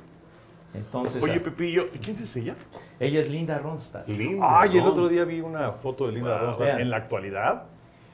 [0.74, 2.56] Entonces, Oye, ah, Pepillo, ¿y quién es ella?
[3.00, 4.08] ella es Linda Ronstadt.
[4.08, 4.62] Linda.
[4.62, 6.46] Ay, el otro día vi una foto de Linda Wow.
[6.46, 6.80] Ronstadt Vean.
[6.82, 7.64] en la actualidad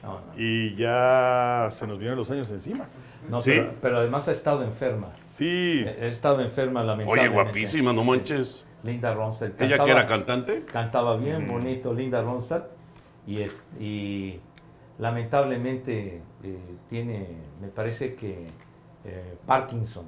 [0.02, 0.20] No, no.
[0.36, 2.86] y ya se nos vienen los años encima.
[3.28, 3.50] No, ¿Sí?
[3.52, 5.08] pero, pero además ha estado enferma.
[5.28, 5.84] Sí.
[5.86, 7.34] Ha estado enferma, Oye, lamentablemente.
[7.42, 8.66] guapísima, no manches.
[8.82, 9.60] Linda Ronstadt.
[9.60, 10.64] ¿Ella Cantaba- que era cantante?
[10.64, 12.64] cantaba bien bonito Linda Ronstadt
[13.28, 14.40] y, es, y
[14.98, 17.26] lamentablemente eh, tiene,
[17.60, 18.46] me parece que
[19.04, 20.06] eh, Parkinson.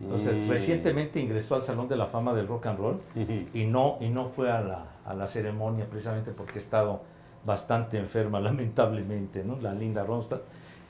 [0.00, 0.50] Entonces, Mm.
[0.50, 3.00] recientemente ingresó al Salón de la Fama del Rock and Roll
[3.54, 7.02] y no, y no fue a la, a la ceremonia precisamente porque ha estado
[7.44, 9.56] bastante enferma, lamentablemente, ¿no?
[9.60, 10.42] La Linda Ronstadt.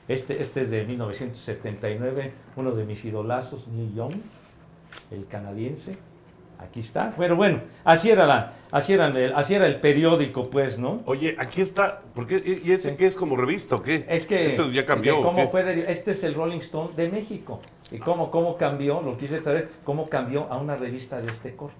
[0.07, 4.13] Este, este es de 1979, uno de mis idolazos, Neil Young,
[5.11, 5.97] el canadiense.
[6.59, 7.13] Aquí está.
[7.17, 11.01] Pero bueno, así era, la, así era, el, así era el periódico, pues, ¿no?
[11.05, 11.99] Oye, aquí está.
[12.13, 12.61] ¿Por qué?
[12.63, 12.95] ¿Y ese Sí.
[12.97, 14.05] qué es como revista o qué?
[14.07, 15.19] Es que Esto ya cambió.
[15.19, 17.61] ¿o cómo fue este es el Rolling Stone de México.
[17.91, 21.75] Y cómo, cómo cambió, lo quise traer, cómo cambió a una revista de este corte.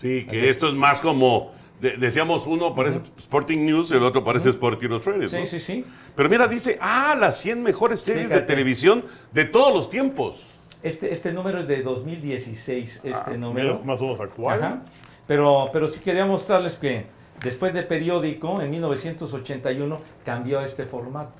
[0.00, 1.52] Sí, que esto es más como.
[1.80, 5.28] de- decíamos, uno parece Sporting News, el otro parece Sporting Illustrated.
[5.28, 5.46] Sí, ¿no?
[5.46, 5.84] sí, sí.
[6.14, 10.50] Pero mira, dice, ah, las 100 mejores series de televisión de todos los tiempos.
[10.84, 13.80] Este, este número es de 2016, este Ah, número.
[13.84, 14.62] más o menos actual.
[14.62, 14.82] Ajá.
[15.26, 17.06] Pero, pero sí quería mostrarles que
[17.42, 21.32] después de periódico, en 1981, cambió a este formato.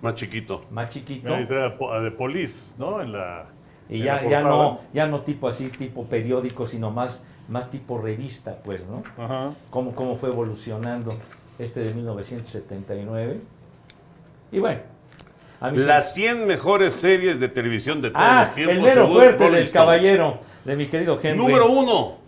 [0.00, 0.64] Más chiquito.
[0.70, 1.34] Más chiquito.
[1.34, 3.00] Ahí trae a Po- a The Police, ¿no?
[3.02, 3.46] En la.
[3.88, 7.70] Y en ya, la ya, no, ya no tipo así, tipo periódico, sino más, más
[7.70, 9.02] tipo revista, pues, ¿no?
[9.22, 9.52] Ajá.
[9.70, 11.14] Cómo, cómo fue evolucionando
[11.58, 13.40] este de 1979.
[14.52, 14.80] Y bueno,
[15.60, 18.76] Las 100 mejores series de televisión de todos Ah, los tiempos.
[18.76, 21.36] el mero fuerte del caballero, de mi querido Henry.
[21.38, 22.18] Número uno.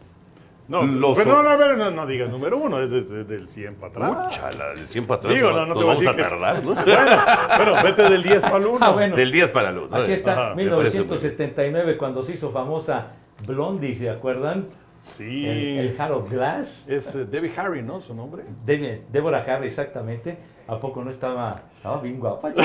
[0.69, 3.77] No, Los pero o- no, no, no, no, digas número uno, es desde del 100
[3.77, 4.31] para atrás.
[4.37, 5.35] Chala, de 100 para atrás.
[5.35, 6.75] Digo, no, no nos te vamos a que- tardar, ¿no?
[6.85, 8.79] Bueno, bueno, vete del 10 para el 1.
[8.83, 9.17] Ah, bueno.
[9.17, 9.97] Del 10 para el 1.
[9.97, 13.07] Aquí está, Ajá, me 1979, cuando se hizo famosa
[13.47, 14.67] Blondie, ¿se acuerdan?
[15.17, 15.47] Sí.
[15.49, 16.85] El, el Harold Glass.
[16.89, 18.01] Es eh, Debbie Harry, ¿no?
[18.01, 18.45] Su nombre.
[18.65, 20.39] Debe- Débora Harry, exactamente.
[20.69, 22.49] ¿A poco no estaba, estaba bien guapa?
[22.53, 22.65] A ver,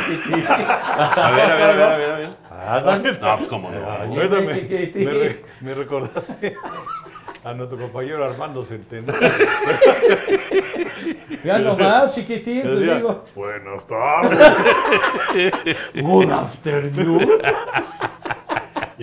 [1.52, 2.12] a ver, a ver, a ver.
[2.12, 2.30] A ver.
[2.52, 2.82] Ah,
[3.22, 3.38] no.
[3.38, 3.78] Pues cómo no.
[4.12, 6.56] Oye, me, re- recordaste
[7.44, 9.12] a nuestro compañero Armando Centeno.
[11.44, 13.26] Ya nomás, chiquitín, te decía, digo.
[13.36, 14.40] Buenas tardes.
[15.94, 17.28] Good afternoon.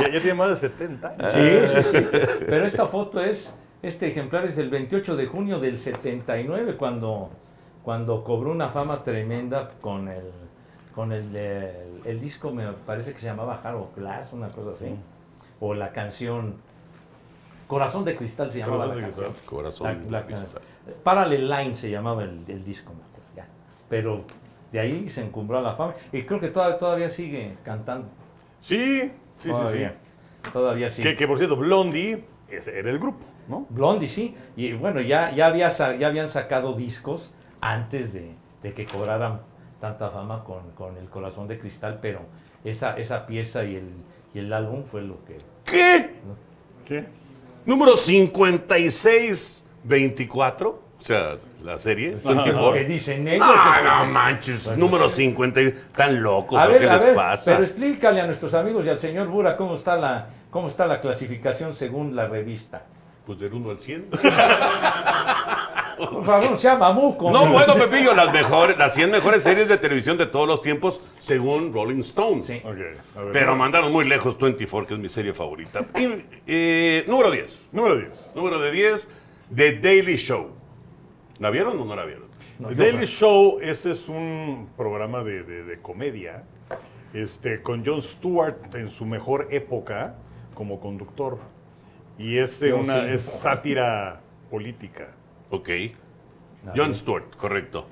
[0.00, 1.32] Ya, ya tiene más de 70 años.
[1.32, 2.06] Sí, sí, sí.
[2.46, 7.30] Pero esta foto es, este ejemplar es del 28 de junio del 79, cuando,
[7.82, 10.24] cuando cobró una fama tremenda con el,
[10.94, 14.94] con el, el, el disco, me parece que se llamaba Harold Glass, una cosa así.
[15.60, 16.54] O la canción
[17.66, 19.26] Corazón de Cristal se llamaba Corazón la de canción.
[19.32, 19.48] Cristal.
[19.48, 20.48] Corazón La- de la cristal.
[20.52, 23.46] can- Parallel Line se llamaba el, el disco, me acuerdo, ya.
[23.88, 24.24] Pero
[24.72, 25.94] de ahí se encumbró a la fama.
[26.12, 28.08] Y creo que todavía, todavía sigue cantando.
[28.60, 29.60] Sí, sí, sí, sí.
[29.60, 29.94] todavía,
[30.52, 31.02] Todavía sí.
[31.02, 33.66] Que, que por cierto, Blondie ese era el grupo, ¿no?
[33.70, 34.34] Blondie, sí.
[34.56, 39.40] Y bueno, ya, ya, había, ya habían sacado discos antes de, de que cobraran
[39.80, 42.20] tanta fama con, con El Corazón de Cristal, pero
[42.64, 43.90] esa, esa pieza y el,
[44.34, 45.38] y el álbum fue lo que...
[45.64, 46.16] ¿Qué?
[46.84, 47.06] ¿Qué?
[47.64, 50.89] Número 5624.
[51.00, 52.18] O sea, la serie.
[52.22, 52.72] Lo 24.
[52.72, 53.46] que dicen ellos.
[53.48, 54.66] Ah, no manches.
[54.66, 55.24] Bueno, número sí.
[55.24, 55.60] 50.
[55.96, 57.52] ¿Tan locos a ver, qué a les ver, pasa?
[57.52, 61.00] pero explícale a nuestros amigos y al señor Bura cómo está la, cómo está la
[61.00, 62.82] clasificación según la revista.
[63.24, 64.06] Pues del 1 al 100.
[65.98, 67.30] Por favor, sea mamuco.
[67.30, 71.02] No, bueno, Pepillo, las mejores, las 100 mejores series de televisión de todos los tiempos,
[71.18, 72.42] según Rolling Stone.
[72.42, 72.60] Sí.
[72.64, 72.76] Ok,
[73.16, 73.32] a ver.
[73.32, 75.84] Pero mandaron muy lejos 24, que es mi serie favorita.
[75.98, 77.68] Y, eh, número 10.
[77.72, 78.30] Número 10.
[78.34, 79.08] Número de 10,
[79.54, 80.59] The Daily Show.
[81.40, 82.28] ¿La vieron o no la vieron?
[82.58, 86.44] No, The Daily Show, ese es un programa de, de- de comedia
[87.14, 90.14] este, con Jon Stewart en su mejor época
[90.54, 91.38] como conductor.
[92.18, 93.12] Y es, eh, Yo una, sí.
[93.14, 95.08] es sátira política.
[95.50, 95.68] Ok.
[95.68, 96.94] Ver.
[96.94, 97.86] Stewart, correcto.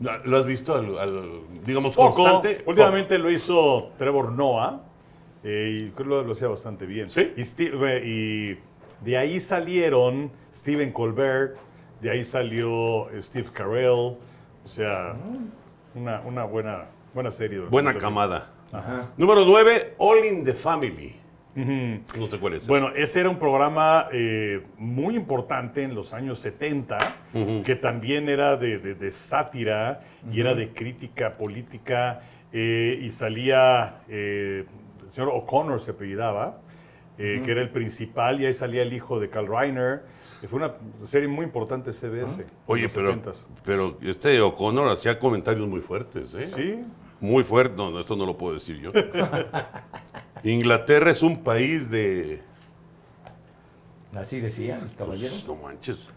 [0.00, 2.62] ¿La- ¿Lo has visto, al, al, digamos, Poco, constante?
[2.66, 4.82] últimamente lo hizo Trevor Noah
[5.42, 7.08] eh, y creo que lo, lo hacía bastante bien.
[7.08, 7.32] ¿Sí?
[7.38, 8.58] Y, Steve- y
[9.02, 11.56] de ahí salieron Stephen Colbert,
[12.04, 14.18] de ahí salió Steve Carell, o
[14.66, 15.16] sea,
[15.94, 17.60] una, una buena, buena serie.
[17.60, 18.50] Buena camada.
[18.72, 19.10] Ajá.
[19.16, 21.16] Número 9, All in the Family.
[22.18, 22.68] No sé cuál es.
[22.68, 27.16] Bueno, ese era un programa eh, muy importante en los años 70,
[27.64, 32.20] que también era de, de- de sátira y era de crítica política,
[32.52, 34.66] eh, y salía, eh,
[35.06, 36.58] el señor O'Connor se apellidaba,
[37.16, 40.02] eh, que era el principal, y ahí salía el hijo de Carl Reiner.
[40.48, 42.42] Fue una serie muy importante CBS.
[42.42, 43.44] en Oye, pero, 70s.
[43.64, 46.46] pero este O'Connor hacía comentarios muy fuertes, ¿eh?
[46.46, 46.84] Sí,
[47.20, 47.76] Muy fuertes.
[47.76, 48.90] No, no, esto no lo puedo decir yo.
[50.44, 52.42] Inglaterra es un país de...
[54.16, 55.30] Así decía el caballero.
[55.32, 56.12] Pues, no manches.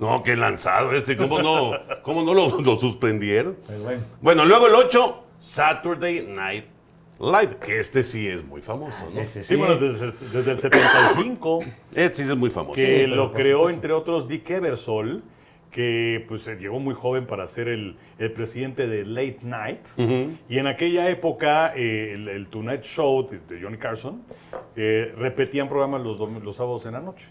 [0.00, 1.16] No, qué lanzado este.
[1.16, 1.70] ¿Cómo no,
[2.02, 3.56] cómo no lo, lo suspendieron?
[3.64, 4.02] Pues bueno.
[4.20, 6.64] Bueno, luego el 8, Saturday Night
[7.20, 9.22] Live, que este sí es muy famoso, ¿no?
[9.24, 11.60] Sí, bueno, desde, desde el 75.
[11.94, 12.74] Este sí es muy famoso.
[12.74, 15.24] que Sí, lo creó entre otros Dick Ebersol,
[15.72, 19.80] que pues eh, llegó muy joven para ser el, el presidente de Late Night.
[20.48, 24.22] Y en aquella época, eh, el, el Tonight Show de, de Johnny Carson
[24.76, 27.26] eh, repetían programas los, los sábados en la noche.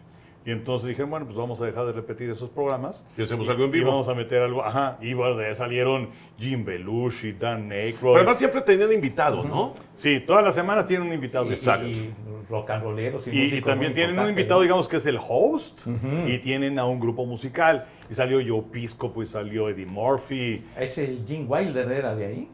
[0.48, 3.04] Y entonces dijeron, bueno, pues vamos a dejar de repetir esos programas.
[3.18, 3.92] Y hacemos algo en Y vivo.
[3.92, 4.98] vamos a meter algo, ajá.
[5.02, 6.08] Y bueno, de ahí salieron
[6.40, 8.00] Jim Belushi, Dan Aykroyd.
[8.00, 9.74] Pero además siempre tenían invitado, ¿no?
[9.98, 11.48] sí, todas las semanas tienen un invitado.
[11.48, 11.86] Y, Exacto.
[11.86, 12.14] y
[12.50, 15.82] rock and rolleros y, Y, y también tienen un invitado, digamos, que es el host,
[16.26, 17.86] y tienen a un grupo musical.
[18.10, 20.64] Y salió Joe Pisco, pues salió Eddie Murphy.
[20.80, 22.50] Ese el Jim Wilder era de ahí.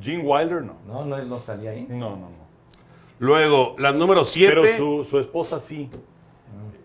[0.00, 0.76] Gene Wilder, no.
[0.86, 1.84] No, no, él no salía ahí.
[1.90, 2.44] No, no, no.
[3.18, 4.54] Luego, la número 7.
[4.54, 5.90] Pero su, su esposa sí.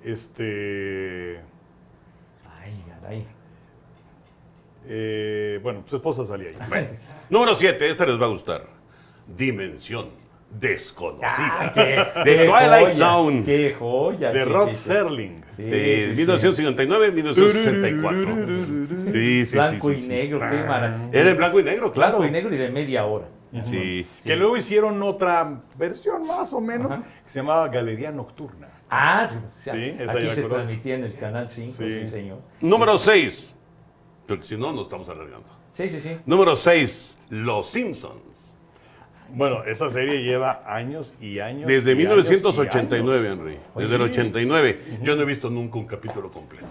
[0.04, 1.40] Este.
[2.62, 3.26] Ay, caray.
[4.88, 6.88] eh, bueno, su esposa salía ahí.
[7.30, 8.66] Número 7, esta les va a gustar.
[9.28, 10.18] Dimensión.
[10.50, 11.30] desconocida.
[11.60, 11.82] Ah, qué-
[12.26, 13.44] de qué Twilight joya, Zone.
[13.44, 14.32] Qué joya.
[14.32, 14.72] De sí, Rod.
[14.72, 15.44] Serling.
[15.56, 16.16] Sí, de sí, sí.
[16.18, 18.36] 1959 1964.
[19.14, 20.10] Sí, sí, Blanco sí, sí, y sí.
[20.10, 21.10] negro, qué maravilla.
[21.20, 22.18] Era en blanco y negro, claro.
[22.18, 23.28] Blanco y negro y de media hora.
[23.64, 24.06] Sí.
[24.24, 27.04] Que luego hicieron otra versión más o menos Ajá.
[27.24, 28.68] que se llamaba Galería Nocturna.
[28.90, 29.38] Ah, sí.
[29.38, 32.08] o sea, Sí, esa aquí se transmitía en el canal 5, sí, Sí.
[32.10, 32.40] señor.
[32.62, 33.56] Número 6.
[34.28, 35.48] Porque si no, nos estamos alargando.
[35.74, 36.18] Sí, sí, sí.
[36.26, 37.18] Número 6.
[37.30, 38.56] Los Simpsons.
[39.32, 41.68] Bueno, esa serie lleva años y años.
[41.68, 43.40] Desde y años y 1989, años.
[43.40, 43.58] Henry.
[43.76, 44.80] Desde el 89.
[45.04, 46.68] Yo no he visto nunca un capítulo completo.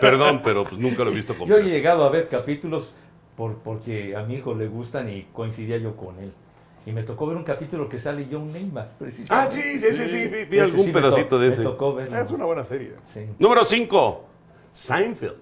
[0.00, 1.68] Perdón, pero pues nunca lo he visto Yo he completo.
[1.68, 2.92] llegado a ver capítulos
[3.36, 6.32] por, porque a mi hijo le gustan y coincidía yo con él.
[6.86, 9.54] Y me tocó ver un capítulo que sale John Neymar, Ah, precisamente.
[9.54, 10.44] sí, sí, sí, sí.
[10.50, 11.58] Vi, algún sí pedacito to- de ese.
[11.58, 12.20] Me tocó verlo.
[12.20, 12.92] Es una buena serie.
[13.12, 13.20] Sí.
[13.38, 14.24] Número 5.
[14.72, 15.36] Seinfeld.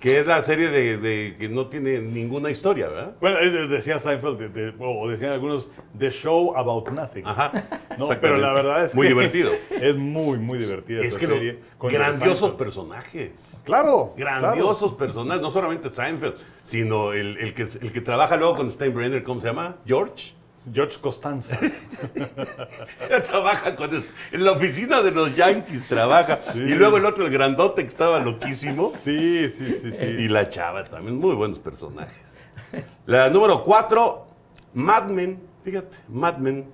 [0.00, 3.16] Que es la serie de, de- que no tiene ninguna historia, ¿verdad?
[3.20, 3.38] Bueno,
[3.68, 7.26] decía Seinfeld, de- de- o decían algunos, The Show About Nothing.
[7.26, 7.52] Ajá.
[7.98, 9.52] No, pero la verdad es Muy que divertido.
[9.70, 11.58] Es muy, muy divertida Es que lo- serie.
[11.76, 13.60] con los grandiosos personajes.
[13.64, 14.14] Claro.
[14.16, 19.22] Grandiosos personajes, no solamente Seinfeld, sino el, el que, el que trabaja luego con Steinbrenner,
[19.22, 19.76] ¿cómo se llama?
[19.86, 20.32] George.
[20.72, 21.58] George Costanza.
[23.26, 26.38] trabaja con est- en la oficina de los Yankees, trabaja.
[26.54, 28.90] Y luego el otro, el grandote que estaba loquísimo.
[28.94, 30.06] Sí, sí, sí, sí.
[30.06, 32.22] Y la chava también, muy buenos personajes.
[33.06, 34.26] La número cuatro,
[34.74, 35.40] Mad Men.
[35.64, 36.66] Fíjate, Mad Men.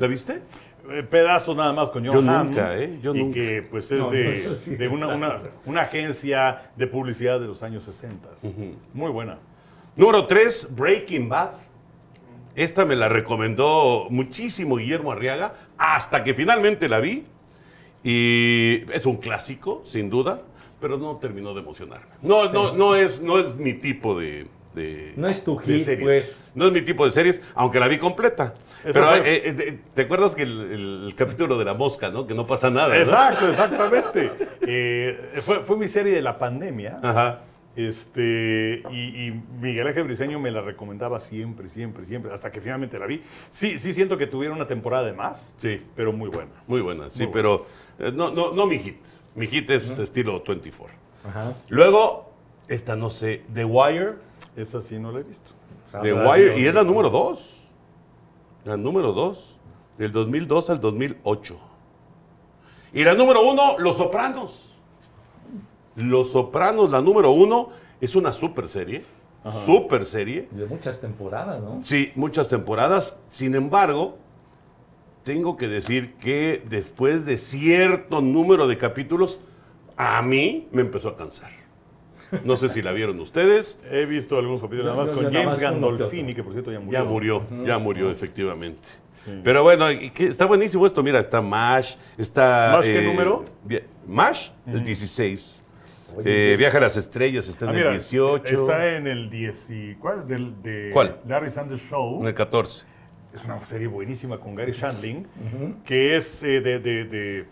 [0.00, 0.42] ¿La viste?
[0.90, 2.98] Eh, Pedazos nada más con John Yo Hamm, nunca, ¿eh?
[3.02, 3.34] Yo y nunca.
[3.34, 4.76] que pues es No, de, no, eso sí.
[4.76, 8.28] de una, una, una agencia de publicidad de los años 60.
[8.92, 9.38] Muy buena.
[9.96, 11.50] Número 3, Breaking Bad.
[12.56, 17.24] Esta me la recomendó muchísimo Guillermo Arriaga hasta que finalmente la vi.
[18.02, 20.42] Y es un clásico, sin duda,
[20.80, 22.06] pero no terminó de emocionarme.
[22.22, 26.02] No, no, no, es, no es mi tipo de, de- No es tu hit, series.
[26.02, 26.42] pues.
[26.54, 28.54] No es mi tipo de series, aunque la vi completa.
[28.84, 32.26] Esa Pero eh, eh, ¿te acuerdas que el, el- el capítulo de la mosca, ¿no?
[32.26, 32.96] Que no pasa nada.
[32.96, 34.30] Exacto, exactamente.
[34.68, 36.98] Eh, fue, fue mi serie de la pandemia.
[37.02, 37.38] Ajá.
[37.76, 42.98] Este, y, y Miguel Ángel Briseño me la recomendaba siempre, siempre, siempre, hasta que finalmente
[42.98, 43.22] la vi.
[43.50, 45.82] Sí, sí siento que tuviera una temporada de más, Sí.
[45.94, 46.50] pero muy buena.
[46.66, 47.66] Muy buena, sí, Muy pero
[47.98, 48.96] eh, no, no, no mi hit.
[49.34, 50.96] Mi hit es estilo 24.
[51.28, 51.54] Ajá.
[51.68, 52.32] Luego,
[52.68, 54.14] esta no sé, The Wire.
[54.56, 55.50] Esa sí no la he visto.
[56.02, 56.60] The Wire, Dios.
[56.60, 57.66] y es la número 2.
[58.64, 59.58] La número 2,
[59.98, 61.58] del 2002 al 2008.
[62.94, 64.65] Y la número 1, Los Sopranos.
[65.96, 67.68] Los Sopranos, la número 1,
[68.00, 69.04] es una super serie.
[69.64, 70.48] Super serie.
[70.50, 71.78] De muchas temporadas, ¿no?
[71.80, 73.16] Sí, muchas temporadas.
[73.28, 74.18] Sin embargo,
[75.22, 79.38] tengo que decir que después de cierto número de capítulos,
[79.96, 81.50] a mí me empezó a cansar.
[82.44, 83.78] No sé si la vieron ustedes.
[83.90, 86.98] He visto algunos capítulos nada más con James uno Gandolfini, que por cierto ya murió.
[86.98, 88.88] Ya murió, ya murió, efectivamente.
[89.44, 91.02] Pero bueno, está buenísimo esto.
[91.02, 92.70] Mira, está MASH, está.
[92.72, 93.44] ¿MASH qué número?
[93.64, 95.62] vi- MASH, el 16.
[96.24, 98.56] Eh, Viaja a las estrellas, está Ah, en mira, el 18.
[98.56, 100.26] Está en el 10 y- ¿cuál?
[100.26, 101.18] Del, de ¿Cuál?
[101.26, 102.20] Larry Sanders Show.
[102.20, 102.86] En el 14.
[103.34, 105.26] Es una serie buenísima con Gary Shandling,
[105.84, 107.44] que es eh, de, de- de-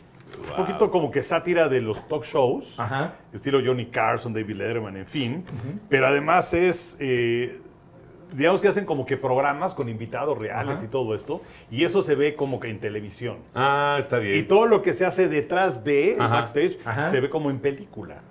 [0.50, 3.14] un poquito como que sátira de los talk shows, Ajá.
[3.32, 5.44] estilo Johnny Carson, David Letterman, en fin.
[5.88, 7.60] Pero además es, eh,
[8.32, 11.40] digamos que hacen como que programas con invitados reales y todo esto,
[11.70, 13.38] y eso se ve como que en televisión.
[13.54, 14.38] Ah, está bien.
[14.38, 16.34] Y todo lo que se hace detrás de Ajá.
[16.36, 17.10] backstage Ajá.
[17.10, 18.22] se ve como en película.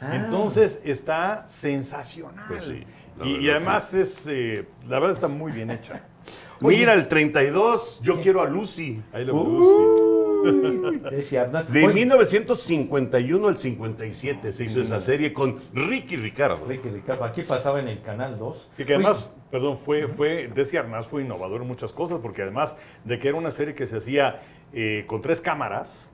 [0.00, 0.16] Ah.
[0.16, 2.44] Entonces está sensacional.
[2.48, 2.84] Pues sí,
[3.22, 6.02] y, además es, eh, la verdad está muy bien hecha.
[6.60, 9.02] Mira, el 32, yo quiero a Lucy.
[9.12, 10.10] Ahí lo Lucy.
[10.40, 16.64] De Oye, 1951 al 57 se hizo esa serie con Ricky Ricardo.
[16.66, 18.70] Ricky Ricardo, aquí pasaba en el canal 2.
[18.78, 22.76] Y que además, perdón, fue, fue, Desi Arnaz fue innovador en muchas cosas, porque además
[23.04, 24.40] de que era una serie que se hacía
[24.72, 26.10] eh, con tres cámaras,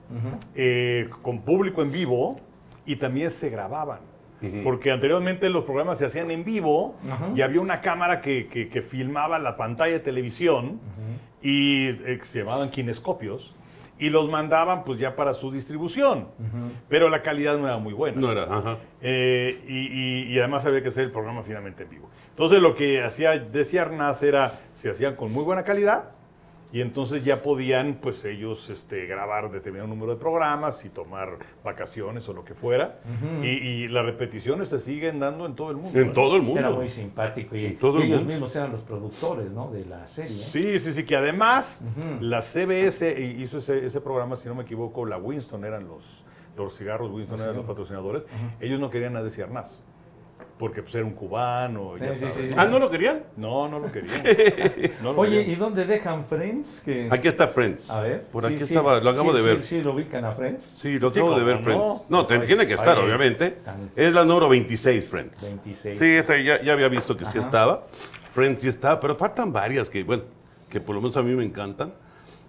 [0.55, 2.41] eh, con público en vivo,
[2.87, 3.99] y también se grababan.
[4.63, 6.95] Porque anteriormente los programas se hacían en vivo
[7.35, 10.79] y había una cámara que, que- que filmaba la pantalla de televisión
[11.41, 13.53] y eh, se llamaban kinescopios
[13.99, 16.27] y los mandaban pues ya para su distribución.
[16.87, 18.21] Pero la calidad no era muy buena.
[18.21, 18.77] No era, ajá.
[19.01, 19.87] Eh, y,
[20.29, 22.07] y- y además había que hacer el programa finalmente en vivo.
[22.29, 26.11] Entonces lo que hacía decía Arnaz era, se hacían con muy buena calidad
[26.73, 32.27] y entonces ya podían pues ellos este, grabar determinado número de programas y tomar vacaciones
[32.27, 32.99] o lo que fuera.
[33.41, 35.97] y, y las repeticiones se siguen dando en todo el mundo.
[35.99, 36.59] En todo el mundo.
[36.59, 38.33] Era muy simpático y, todo y el ellos mundo.
[38.33, 39.71] mismos eran los productores ¿no?
[39.71, 40.35] de la serie.
[40.35, 40.45] ¿eh?
[40.45, 41.83] Sí, sí, sí, que además
[42.19, 46.25] la CBS hizo ese, ese programa, si no me equivoco, la Winston eran los,
[46.57, 48.25] los cigarros, Winston eran los patrocinadores.
[48.59, 49.83] Ellos no querían a Desi Arnaz.
[50.57, 51.93] Porque pues era un cubano.
[51.97, 52.35] Sí, ya sí, sabes.
[52.35, 52.53] sí, sí.
[52.57, 53.23] Ah, ¿no lo querían?
[53.35, 54.21] No, no lo querían.
[55.03, 55.51] No lo Oye, querían.
[55.51, 56.81] ¿y dónde dejan Friends?
[56.83, 57.91] Que- Aquí está Friends.
[57.91, 58.23] A ver.
[58.23, 59.63] Por sí, aquí sí, estaba, lo acabo sí, de ver.
[59.63, 60.63] Sí, lo ubican a Friends.
[60.75, 61.63] Sí, lo Sí, acabo de ¿cómo ver, no?
[61.63, 62.07] Friends.
[62.09, 63.51] No, te- Oye, tiene que estar, obviamente.
[63.51, 65.41] tan- Es la número 26, Friends.
[65.41, 65.99] 26.
[65.99, 67.85] Sí, esa ya, ya había visto que sí estaba.
[68.31, 70.23] Friends sí estaba, pero faltan varias que, bueno,
[70.69, 71.93] que por lo menos a mí me encantan.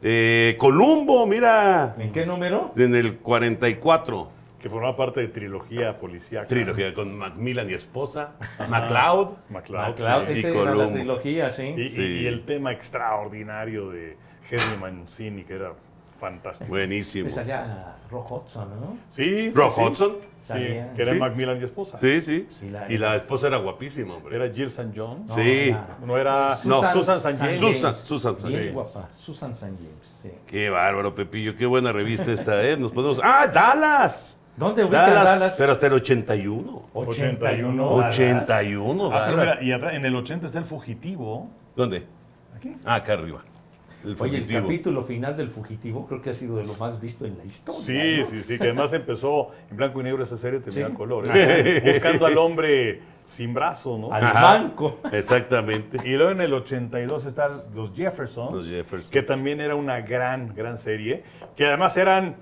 [0.03, 2.71] Eh, Columbo, mira, ¿En qué número?
[2.77, 4.31] en el 44.
[4.61, 6.47] Que formaba parte de trilogía policíaca.
[6.49, 8.33] Trilogía con Macmillan y esposa,
[8.69, 9.29] MacLeod.
[9.51, 9.81] MacLeod.
[10.01, 11.75] MacLeod, y la trilogía, sí.
[11.77, 12.03] Y, y- Sí.
[12.03, 14.17] y el tema extraordinario de
[14.51, 15.73] Henry Mancini, que era
[16.19, 16.71] fantástico.
[16.71, 17.31] Buenísimo.
[17.31, 18.97] Salía Rock Hudson, ¿no?
[19.11, 19.81] Sí, sí, Rock sí.
[19.83, 20.17] Hudson.
[20.41, 21.19] Sí, que era Sí.
[21.21, 21.97] Macmillan y esposa.
[21.99, 22.49] Sí, sí.
[22.63, 24.35] Y la- Y la esposa era guapísima, hombre.
[24.35, 24.91] Era Jill St.
[24.97, 25.27] John.
[25.29, 25.77] No, Sí.
[26.05, 26.93] No era No.
[26.93, 27.37] Susan St.
[27.39, 27.59] James.
[27.61, 28.49] Susan, Susan St.
[28.49, 28.75] Bien James.
[28.75, 29.09] guapa.
[29.15, 29.77] Susan St.
[29.77, 30.31] James, sí.
[30.49, 31.55] Qué bárbaro, Pepillo.
[31.55, 32.77] Qué buena revista esta, ¿eh?
[32.77, 33.21] Nos podemos...
[33.23, 34.38] ¡Ah, Dallas!
[34.59, 35.55] ¿Dónde ubican Dallas?
[35.57, 36.83] Pero hasta el 81.
[36.95, 37.95] 81.
[37.95, 39.37] 81, Ah, Dallas.
[39.37, 41.49] mira, y atrás, en el 80 está el fugitivo.
[41.77, 42.05] ¿Dónde?
[42.57, 42.77] Aquí.
[42.85, 43.41] Ah, acá arriba.
[44.05, 47.27] El Oye, el capítulo final del Fugitivo creo que ha sido de lo más visto
[47.27, 47.81] en la historia.
[47.83, 48.27] Sí, ¿no?
[48.27, 50.95] sí, sí, que además empezó en blanco y negro esa serie, terminó Sí.
[50.95, 51.25] color.
[51.35, 51.83] ¿eh?
[51.93, 54.13] Buscando al hombre sin brazo, ¿no?
[54.13, 54.41] Al Ajá.
[54.41, 55.01] banco.
[55.11, 55.99] Exactamente.
[56.05, 59.11] Y luego en el 82 están los Jeffersons, Los Jeffersons.
[59.11, 61.25] que también era una gran, gran serie,
[61.57, 62.37] que además eran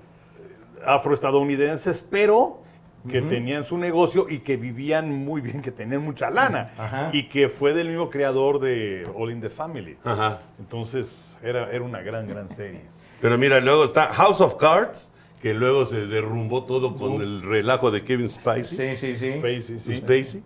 [0.85, 2.61] afroestadounidenses, pero
[3.09, 7.09] que tenían su negocio y que vivían muy bien, que tenían mucha lana, Ajá.
[7.13, 9.97] y que fue del mismo creador de All in the Family.
[10.03, 10.39] Ajá.
[10.59, 12.81] Entonces era, era una gran, gran serie.
[13.21, 15.09] Pero mira, luego está House of Cards,
[15.41, 18.95] que luego se derrumbó todo con el relajo de Kevin Spacey.
[18.95, 19.31] Sí, sí, sí.
[19.39, 19.91] Spacey, sí.
[19.93, 20.43] Spacey.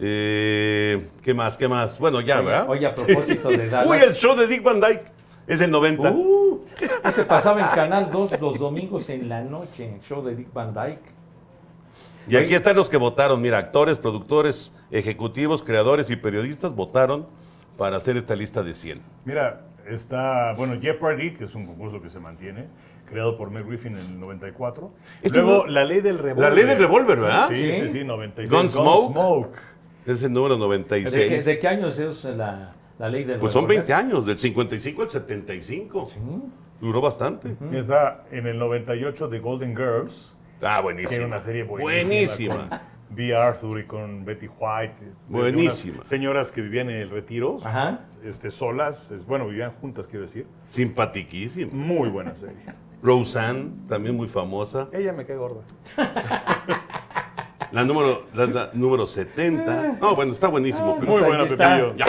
[0.00, 1.56] Eh, ¿Qué más?
[1.56, 1.98] ¿Qué más?
[2.00, 2.68] Bueno, ya, Oye, ¿verdad?
[2.68, 3.88] oye, a propósito de Dallas.
[3.88, 5.04] Uy, el show de Dick Van Dyke.
[5.46, 6.10] Es el 90.
[6.10, 6.43] Uh,
[7.04, 11.12] ese pasaba en Canal 2 los domingos en la noche, show de Dick Van Dyke.
[12.28, 13.40] y aquí están los que votaron.
[13.42, 17.26] Mira, actores, productores, ejecutivos, creadores y periodistas votaron
[17.76, 19.00] para hacer esta lista de 100.
[19.24, 22.68] Mira, está, bueno, Jeopardy, que es un concurso que se mantiene,
[23.06, 24.90] creado por Mel Griffin en el 94.
[25.22, 26.48] Este Luego, no- La Ley del Revólver.
[26.50, 27.48] La ley del revólver, ¿verdad?
[27.50, 27.92] Sí, sí, Sí.
[27.92, 28.50] sí, 96.
[28.50, 29.04] Gunsmoke.
[29.14, 29.56] Gunsmoke.
[30.06, 31.30] Es el número ¿De 96.
[31.30, 33.78] qué, de qué años es la, la ley del Pues son revólver?
[33.86, 36.10] 20 años, del 55 al 75.
[36.80, 37.56] Duró bastante.
[37.72, 41.16] Está en el 98 de Golden Girls, Ah, buenísima.
[41.16, 42.04] era una serie buenísima.
[42.08, 42.68] Buenísima.
[42.68, 43.34] Con B.
[43.36, 45.04] Arthur y con Betty White.
[45.28, 46.04] Buenísima.
[46.04, 48.00] Señoras que vivían en el retiro, Ajá.
[48.24, 50.46] este, solas, es- bueno, vivían juntas, quiero decir.
[50.66, 51.70] Simpatiquísima.
[51.72, 52.56] Muy buena serie.
[53.02, 54.88] Roseanne, también muy famosa.
[54.92, 55.60] Ella me cae gorda.
[57.72, 59.98] La número, la, la número 70.
[60.00, 60.96] No, bueno, está buenísimo.
[60.98, 61.44] pero- Muy Pues buena.
[61.44, 61.94] Pepillo.
[61.96, 62.06] Ya.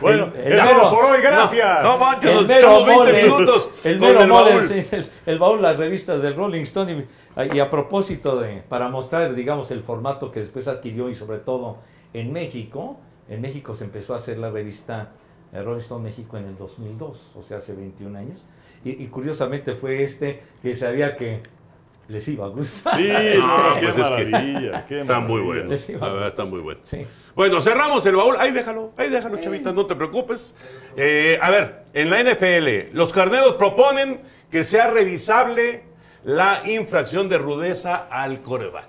[0.00, 1.82] Bueno, El- el es mero- todo por hoy, gracias.
[1.82, 3.22] No, manches, nos mero echamos 20 mole.
[3.22, 4.66] minutos El mero el mole, baúl.
[4.68, 7.06] sí, el, el baúl, las revistas del Rolling Stone.
[7.52, 11.38] Y, y a propósito de, para mostrar, digamos, el formato que después adquirió y sobre
[11.38, 11.78] todo
[12.14, 15.10] en México, en México se empezó a hacer la revista
[15.52, 18.42] eh, Rolling Stone México en el 2002, o sea, hace 21 años.
[18.84, 21.42] Y, y curiosamente fue este que sabía que
[22.08, 22.96] les iba a gustar.
[22.96, 23.08] Sí,
[23.42, 24.84] Ah, no, qué pues es que maravilla.
[24.86, 25.44] qué Está muy maravilla.
[25.46, 25.70] bueno.
[25.70, 26.28] Les iba a La verdad, gustar.
[26.28, 26.80] está muy bueno.
[26.84, 27.06] Sí.
[27.34, 28.36] Bueno, cerramos el baúl.
[28.38, 30.54] Ahí déjalo, ahí déjalo, chavita, no te preocupes.
[30.96, 35.82] Eh, a ver, en la NFL, los carneros proponen que sea revisable
[36.24, 38.88] la infracción de rudeza al coreback.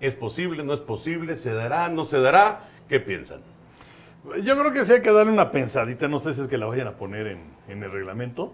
[0.00, 0.62] ¿Es posible?
[0.64, 1.36] ¿No es posible?
[1.36, 1.88] ¿Se dará?
[1.88, 2.60] ¿No se dará?
[2.88, 3.40] ¿Qué piensan?
[4.42, 6.66] Yo creo que sí hay que darle una pensadita, no sé si es que la
[6.66, 8.52] vayan a poner en, en el reglamento,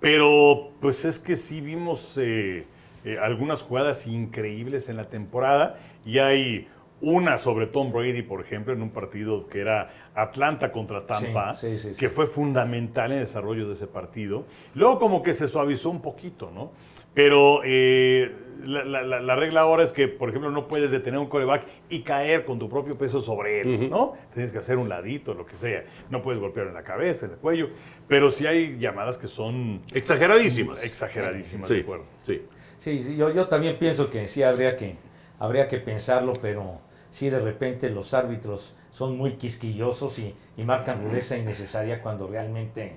[0.00, 2.66] pero pues es que sí vimos eh,
[3.04, 6.68] eh, algunas jugadas increíbles en la temporada y hay
[7.00, 11.78] una sobre Tom Brady, por ejemplo, en un partido que era Atlanta contra Tampa, Sí,
[11.78, 14.46] sí, sí, que fue fundamental en el desarrollo de ese partido.
[14.74, 16.72] Luego como que se suavizó un poquito, ¿no?
[17.14, 18.32] Pero eh,
[18.64, 21.66] la, la- la- la regla ahora es que, por ejemplo, no puedes detener un coreback
[21.88, 24.14] y caer con tu propio peso sobre él, ¿no?
[24.34, 25.84] Tienes que hacer un ladito, lo que sea.
[26.10, 27.68] No puedes golpear en la cabeza, en el cuello.
[28.08, 30.84] Pero sí hay llamadas que son Exageradísimas.
[30.84, 32.04] exageradísimas, de acuerdo.
[32.22, 32.42] sí.
[32.78, 34.96] Sí, yo, yo también pienso que sí habría que,
[35.38, 36.78] habría que pensarlo, pero
[37.10, 42.96] sí de repente los árbitros son muy quisquillosos y, y marcan rudeza innecesaria cuando realmente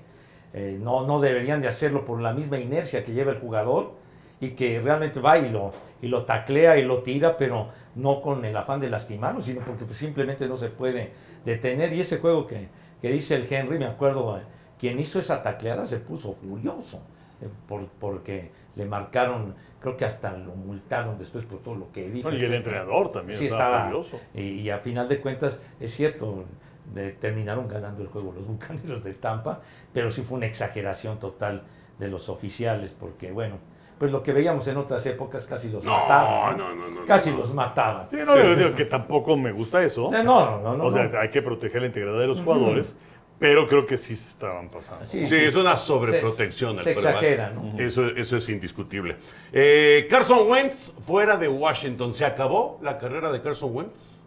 [0.54, 3.94] eh, no, no deberían de hacerlo por la misma inercia que lleva el jugador
[4.40, 5.72] y que realmente va y lo,
[6.02, 9.98] y taclea y lo tira, pero no con el afán de lastimarlo, sino porque pues,
[9.98, 11.12] simplemente no se puede
[11.46, 11.94] detener.
[11.94, 12.68] Y ese juego que,
[13.02, 14.42] que dice el Henry, me acuerdo, eh,
[14.80, 17.00] quien hizo esa tacleada se puso furioso,
[17.42, 22.04] eh, por- porque le marcaron, creo que hasta lo multaron después por todo lo que
[22.04, 22.30] dijo.
[22.30, 24.20] Bueno, y el entrenador también Sí, estaba furioso.
[24.34, 26.46] Y, y a final de cuentas, es cierto,
[26.94, 29.60] de- terminaron ganando el juego los bucaneros de Tampa,
[29.94, 31.64] pero sí fue una exageración total
[32.00, 33.58] de los oficiales, porque bueno,
[34.00, 36.58] pues lo que veíamos en otras épocas casi los No, mataban.
[36.58, 37.38] no, no, no, Casi no.
[37.38, 38.08] los mataban.
[38.10, 40.10] Sí, no, yo digo que tampoco me gusta eso.
[40.12, 40.86] No, no, no, no.
[40.86, 42.96] o sea, hay que proteger la integridad de los jugadores,
[43.42, 45.04] pero creo que sí se estaban pasando.
[45.04, 46.78] Sí, Sí, es una sobreprotección.
[46.78, 47.74] Se, se exagera, ¿no?
[47.80, 49.18] Eso, eso es indiscutible.
[49.52, 54.22] Eh, Carson Wentz, fuera de Washington, ¿se acabó la carrera de Carson Wentz?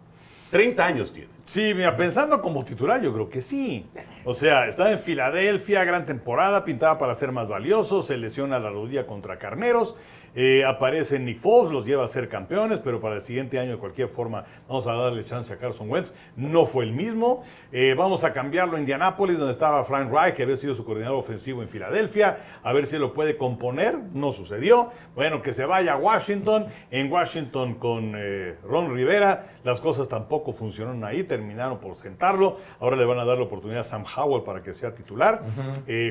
[0.51, 1.29] 30 años tiene.
[1.45, 3.85] Sí, mira, pensando como titular, yo creo que sí.
[4.25, 8.69] O sea, estaba en Filadelfia, gran temporada, pintaba para ser más valioso, se lesiona la
[8.69, 9.95] rodilla contra Carneros,
[10.35, 13.77] eh, aparece Nick Foles, los lleva a ser campeones, pero para el siguiente año de
[13.77, 16.13] cualquier forma vamos a darle chance a Carson Wentz.
[16.35, 17.43] No fue el mismo.
[17.71, 21.17] Eh, vamos a cambiarlo a Indianápolis, donde estaba Frank Reich, que había sido su coordinador
[21.17, 23.97] ofensivo en Filadelfia, a ver si lo puede componer.
[24.13, 24.91] No sucedió.
[25.15, 26.67] Bueno, que se vaya a Washington.
[26.91, 32.57] En Washington con eh, Ron Rivera, las cosas tampoco funcionaron ahí, terminaron por sentarlo.
[32.81, 35.41] Ahora le van a dar la oportunidad a Sam Howell para que sea titular.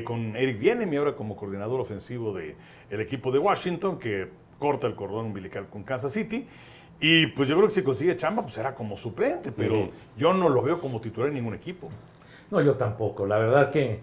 [0.03, 2.55] Con Eric Bieniemy ahora como coordinador ofensivo del
[3.01, 4.14] equipo de Washington, que
[4.59, 6.47] corta el cordón umbilical con Kansas City.
[6.99, 10.47] Y pues yo creo que si consigue chamba, pues será como suplente, pero yo no
[10.49, 11.89] lo veo como titular en ningún equipo.
[12.51, 13.25] No, yo tampoco.
[13.25, 13.99] La verdad que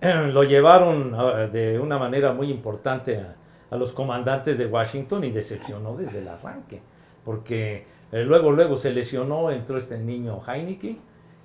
[0.00, 3.34] eh, lo llevaron ah, de una manera muy importante a,
[3.70, 6.80] a los comandantes de Washington y decepcionó desde el arranque.
[7.24, 10.96] Porque eh, luego, luego se lesionó, entró este niño Heineke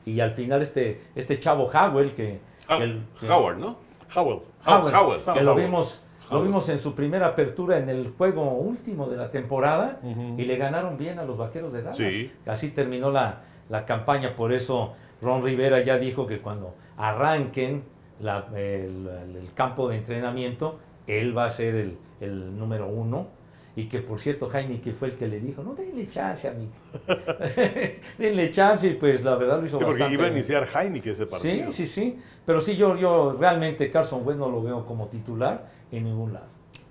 [0.06, 3.78] y al final este, este chavo Howell que, Ah, que el- Howard, ¿no?
[4.16, 4.40] Howell.
[4.66, 5.20] Howell, Howell.
[5.20, 5.66] Sam que lo Howell.
[5.66, 6.02] vimos,
[6.32, 10.00] lo vimos en su primera apertura en el juego último de la temporada
[10.38, 11.98] y le ganaron bien a los vaqueros de Dallas.
[11.98, 12.32] Sí.
[12.46, 17.84] Así terminó la, la campaña, por eso Ron Rivera ya dijo que cuando arranquen
[18.22, 23.40] la- el, el campo de entrenamiento, él va a ser el, el número uno.
[23.74, 26.68] Y que por cierto, Heineke fue el que le dijo, no denle chance a mí.
[28.18, 31.14] denle chance y pues la verdad lo hizo Sí, porque bastante iba a iniciar Heineken
[31.14, 31.72] ese partido.
[31.72, 32.20] Sí, sí, sí.
[32.46, 36.48] Pero sí, yo, yo realmente Carson Wentz no lo veo como titular en ningún lado.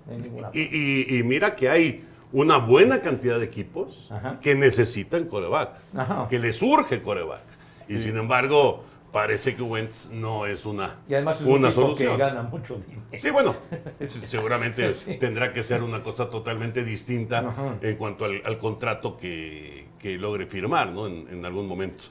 [0.09, 4.39] En Y, y- y mira que hay una buena cantidad de equipos Ajá.
[4.41, 6.27] que necesitan coreback, Ajá.
[6.29, 7.43] que les surge coreback.
[7.87, 12.11] Y sin embargo, parece que Wentz no es una, Y además es una un solución.
[12.13, 13.01] que gana mucho dinero.
[13.21, 13.55] Sí, bueno,
[14.25, 15.17] seguramente Sí.
[15.19, 17.75] tendrá que ser una cosa totalmente distinta Ajá.
[17.81, 21.07] en cuanto al, al contrato que, que logre firmar ¿no?
[21.07, 22.05] en, en algún momento.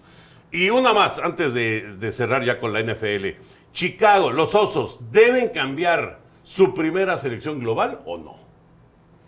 [0.52, 3.36] Y una más, antes de, de cerrar ya con la NFL.
[3.72, 8.34] Chicago, los Osos, ¿deben cambiar su primera selección global o no?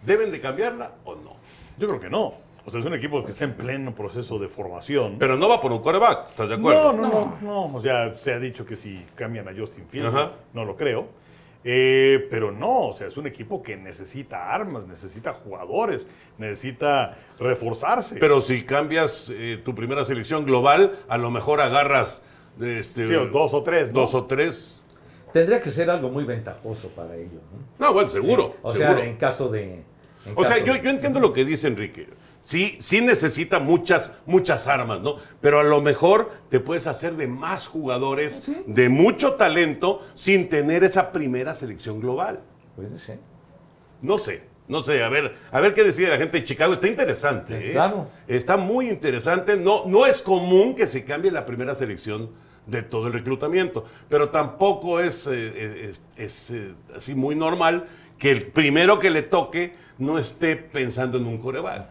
[0.05, 1.37] ¿Deben de cambiarla o no?
[1.79, 2.35] Yo creo que no.
[2.65, 5.17] O sea, es un equipo que está en pleno proceso de formación.
[5.19, 6.93] Pero no va por un coreback, ¿estás de acuerdo?
[6.93, 7.39] No, no, no,
[7.69, 7.75] no.
[7.77, 10.33] O sea, se ha dicho que si cambian a Justin Fields, Ajá.
[10.53, 11.09] no lo creo.
[11.65, 16.07] Eh, pero no, o sea, es un equipo que necesita armas, necesita jugadores,
[16.39, 18.17] necesita reforzarse.
[18.19, 22.25] Pero si cambias eh, tu primera selección global, a lo mejor agarras
[22.61, 24.01] este, Sí, o dos o tres, ¿no?
[24.01, 24.82] dos o tres
[25.33, 27.41] Tendría que ser algo muy ventajoso para ellos.
[27.79, 27.87] ¿no?
[27.87, 28.57] No, bueno, seguro.
[28.63, 28.99] O seguro.
[28.99, 29.83] sea, en caso de...
[30.27, 32.09] en o sea, yo, entiendo lo que dice Enrique.
[32.43, 35.17] Sí, sí necesita muchas, muchas armas, ¿no?
[35.41, 40.83] Pero a lo mejor te puedes hacer de más jugadores de mucho talento sin tener
[40.85, 42.41] esa primera selección global.
[42.75, 43.21] Puede ser.
[44.01, 46.73] No sé, no sé, a ver, a ver qué decide la gente de Chicago.
[46.73, 47.73] Está interesante, ¿eh?
[47.73, 48.09] Claro.
[48.27, 49.57] Está muy interesante.
[49.57, 52.31] No, no es común que se cambie la primera selección
[52.67, 57.87] de todo el reclutamiento, pero tampoco es, eh, es- es, eh, así muy normal
[58.19, 61.89] que el primero que le toque no esté pensando en un coreback.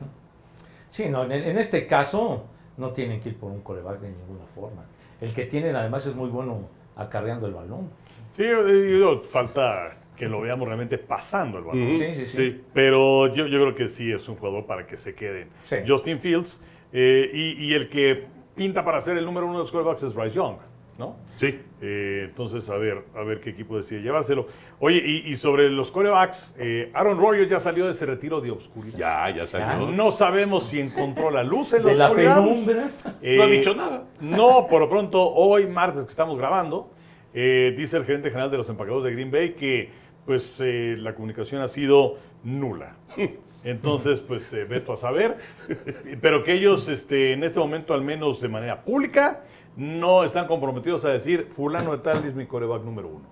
[0.89, 2.45] Sí, no, en, en este caso
[2.77, 4.83] no tienen que ir por un coreback de ninguna forma.
[5.19, 7.89] El que tienen además es muy bueno acarreando el balón.
[8.35, 11.89] Sí, yo falta que lo veamos realmente pasando el balón.
[11.91, 12.35] Sí, sí, sí.
[12.37, 12.61] Sí.
[12.73, 15.49] Pero yo, yo creo que sí es un jugador para que se queden.
[15.65, 15.77] Sí.
[15.87, 16.61] Justin Fields.
[16.93, 20.13] eh, y, y el que pinta para ser el número uno de los quarterbacks es
[20.13, 20.55] Bryce Young,
[20.97, 21.15] ¿no?
[21.35, 21.59] Sí.
[21.81, 24.47] Eh, entonces, a ver, a ver qué equipo decide llevárselo.
[24.79, 28.51] Oye, y, y sobre los quarterbacks, eh, Aaron Rodgers ya salió de ese retiro de
[28.51, 28.97] obscuridad.
[28.97, 29.87] Ya, ya salió.
[29.91, 32.35] No sabemos si encontró la luz en la De la oscuridad.
[32.35, 32.89] penumbra.
[33.21, 34.03] Eh, No ha dicho nada.
[34.19, 36.91] No, por lo pronto, hoy martes que estamos grabando,
[37.33, 39.89] eh, dice el gerente general de los empacadores de Green Bay que
[40.25, 42.95] pues eh, la comunicación ha sido nula.
[43.63, 45.37] Entonces, pues eh, veto a saber,
[46.21, 49.41] pero que ellos este, en este momento, al menos de manera pública,
[49.75, 53.25] no están comprometidos a decir, fulano de tal es mi coreback número uno.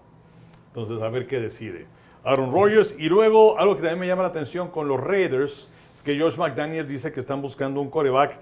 [0.67, 1.87] Entonces, a ver qué decide
[2.23, 2.95] Aaron Rodgers.
[2.97, 6.37] Y luego, algo que también me llama la atención con los Raiders, es que Josh
[6.37, 8.39] McDaniels dice que están buscando un coreback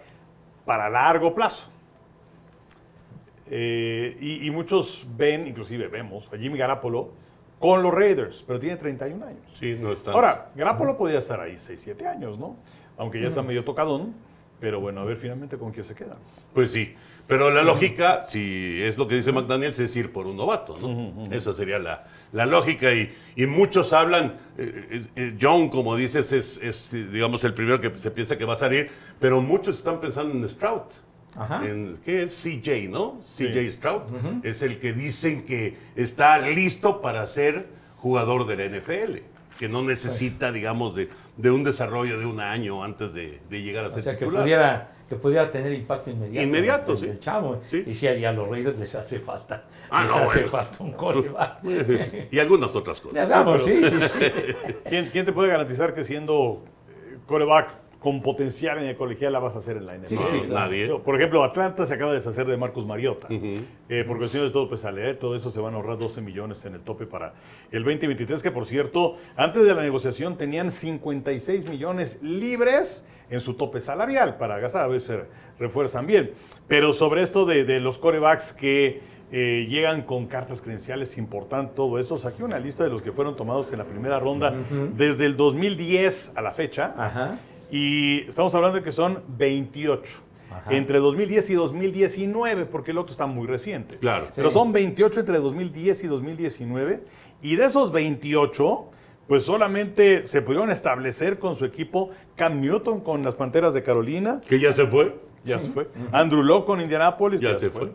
[0.66, 1.70] para largo plazo.
[3.50, 7.12] Eh, y, y muchos ven, inclusive vemos, a Jimmy Garapolo
[7.60, 9.41] con los Raiders, pero tiene 31 años.
[9.53, 10.12] Sí, no está.
[10.12, 12.58] Ahora, Garapolo podía estar ahí 6, 7 años, ¿no?
[12.97, 14.14] Aunque ya está medio tocadón.
[14.60, 16.18] Pero bueno, a ver finalmente con quién se queda.
[16.51, 16.95] Pues sí,
[17.28, 21.26] pero la lógica, si es lo que dice McDaniels, es ir por un novato, ¿no?
[21.32, 26.32] Esa sería la, la lógica y, y muchos hablan, eh, eh, eh, John, como dices,
[26.32, 28.89] es, es, eh, digamos, el primero que se piensa que va a salir,
[29.20, 30.82] pero muchos están pensando en Stroud.
[31.64, 32.34] En, ¿Qué es?
[32.44, 33.16] CJ, ¿no?
[33.22, 34.02] CJ Stroud.
[34.44, 37.68] Es el que dicen que está listo para ser
[37.98, 39.18] jugador de la NFL,
[39.60, 43.86] que no necesita, digamos, de, de un desarrollo de un año antes de, de llegar
[43.86, 46.44] a O ser sea, que pudiera, que pudiera tener impacto inmediato.
[46.48, 47.06] Inmediato, el- sí.
[47.08, 47.62] El chavo.
[47.68, 47.84] Sí.
[47.86, 49.64] Y si a los Raiders les hace falta.
[49.90, 50.48] Ah, les no, hace bueno.
[50.50, 51.60] falta un coreback.
[52.32, 53.30] y algunas otras cosas.
[53.30, 54.20] Vamos, sí, sí, sí.
[54.90, 57.70] ¿Quién, quién te puede garantizar que siendo eh, coreback
[58.00, 60.08] con potencial en el colegial la vas a hacer en la NFL?
[60.08, 60.88] Sí, nadie.
[61.00, 63.28] Por ejemplo, Atlanta se acaba de deshacer de Marcus Mariota.
[63.30, 66.22] Eh, por cuestiones de todo, pues al leer todo eso se van a ahorrar 12
[66.22, 67.34] millones en el tope para
[67.72, 73.56] el 2023, que por cierto, antes de la negociación tenían 56 millones libres en su
[73.56, 75.26] tope salarial para gastar, a veces se
[75.60, 76.32] refuerzan bien.
[76.68, 82.00] Pero sobre esto de, de los corebacks que eh, llegan con cartas credenciales importantes, todo
[82.00, 84.54] eso, saqué una lista de los que fueron tomados en la primera ronda
[84.95, 86.93] desde el 2010 a la fecha.
[86.98, 87.38] Ajá.
[87.72, 90.22] Y estamos hablando de que son 28.
[90.49, 90.74] Ajá.
[90.74, 93.97] Entre 2010 y 2019, porque el otro está muy reciente.
[93.97, 94.28] Claro.
[94.36, 97.03] Pero son 28 entre 2010 y 2019.
[97.41, 98.86] Y de esos 28,
[99.28, 104.41] pues solamente se pudieron establecer con su equipo Cam Newton con las Panteras de Carolina.
[104.47, 105.20] Que ya se fue.
[105.43, 105.89] Ya se fue.
[106.11, 107.39] Andrew Locke con Indianapolis.
[107.39, 107.86] Ya se fue.
[107.86, 107.91] Eh,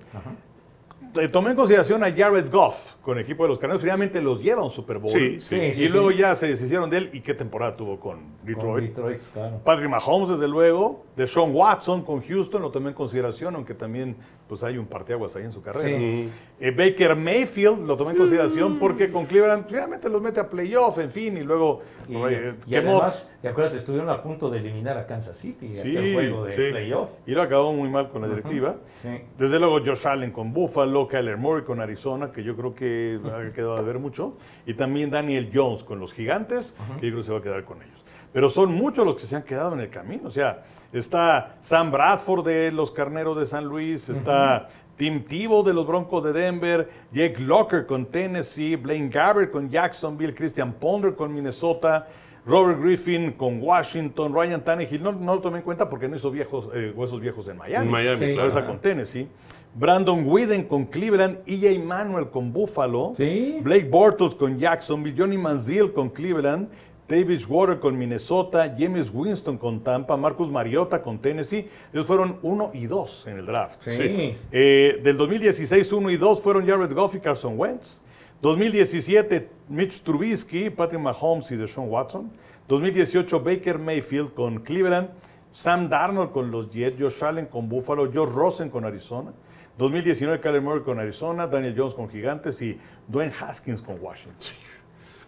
[1.30, 3.82] Tomé en consideración a Jared Goff con el equipo de los Carneros.
[3.82, 5.10] Finalmente los lleva a un Super Bowl.
[5.10, 5.56] Sí, sí.
[5.56, 6.16] Y Sí, luego sí.
[6.18, 7.10] ya se deshicieron de él.
[7.12, 8.20] ¿Y qué temporada tuvo con
[8.54, 9.22] Con Detroit?
[9.32, 9.60] Claro.
[9.64, 14.16] Patrick Mahomes, desde luego, de Sean Watson con Houston, lo tomé en consideración, aunque también
[14.48, 15.86] pues, hay un parteaguas ahí en su carrera.
[15.98, 16.30] Sí.
[16.60, 20.98] Eh, Baker Mayfield lo tomé en consideración porque con Cleveland finalmente los mete a playoff,
[20.98, 23.74] en fin, y luego Y, eh, y quemó- además, ¿te acuerdas?
[23.74, 26.70] Estuvieron a punto de eliminar a Kansas City, Sí, aquel juego de sí.
[26.70, 27.08] playoff.
[27.26, 28.76] y lo acabó muy mal con la directiva.
[29.02, 29.08] Sí.
[29.38, 33.52] Desde luego Josh Allen con Buffalo, Kyler Murray con Arizona, que yo creo que ha
[33.52, 34.36] quedado de ver mucho,
[34.66, 37.64] y también Daniel Jones con los Gigantes, que yo creo que se va a quedar
[37.64, 38.02] con ellos.
[38.32, 40.28] Pero son muchos los que se han quedado en el camino.
[40.28, 45.74] O sea, está Sam Bradford de los Carneros de San Luis, está Tim Tebow de
[45.74, 51.32] los Broncos de Denver, Jake Locker con Tennessee, Blaine Gabbert con Jacksonville, Christian Ponder con
[51.34, 52.06] Minnesota,
[52.46, 56.30] Robert Griffin con Washington, Ryan Tannehill, no, no lo tomé en cuenta porque no hizo
[56.30, 57.86] viejos, eh, huesos viejos en Miami.
[57.86, 58.32] En Miami, Sí.
[58.32, 58.48] Claro.
[58.48, 59.28] está con Tennessee.
[59.74, 63.58] Brandon Whedon con Cleveland, EJ Manuel con Buffalo, Sí.
[63.62, 66.68] Blake Bortles con Jacksonville, Johnny Manziel con Cleveland,
[67.08, 71.68] Davis Water con Minnesota, James Winston con Tampa, Marcus Mariota con Tennessee.
[71.92, 73.82] Ellos fueron uno y dos en el draft.
[73.82, 74.34] Sí.
[74.50, 78.00] Eh, del 2016, 1 y 2 fueron Jared Goff y Carson Wentz.
[78.40, 82.30] 2017, Mitch Trubisky, Patrick Mahomes y Deshaun Watson.
[82.68, 85.08] 2018, Baker Mayfield con Cleveland.
[85.52, 86.96] Sam Darnold con los Jets.
[87.00, 88.06] Josh Allen con Buffalo.
[88.12, 89.32] Josh Rosen con Arizona.
[89.78, 91.46] 2019, Kyler Murray con Arizona.
[91.46, 92.60] Daniel Jones con Gigantes.
[92.62, 94.36] Y Dwayne Haskins con Washington.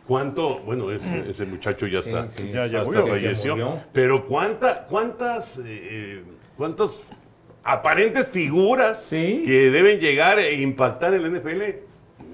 [0.07, 0.59] ¿Cuánto?
[0.61, 2.29] Bueno, ese, ese muchacho ya está.
[2.31, 2.51] sí.
[2.53, 3.07] Ya- ya hasta murió.
[3.07, 3.57] falleció.
[3.57, 3.83] Ya murió.
[3.93, 6.23] Pero ¿cuánta, cuántas, eh, eh,
[6.57, 7.07] cuántas
[7.63, 9.43] aparentes figuras Sí.
[9.47, 11.63] que deben llegar e impactar en la NFL?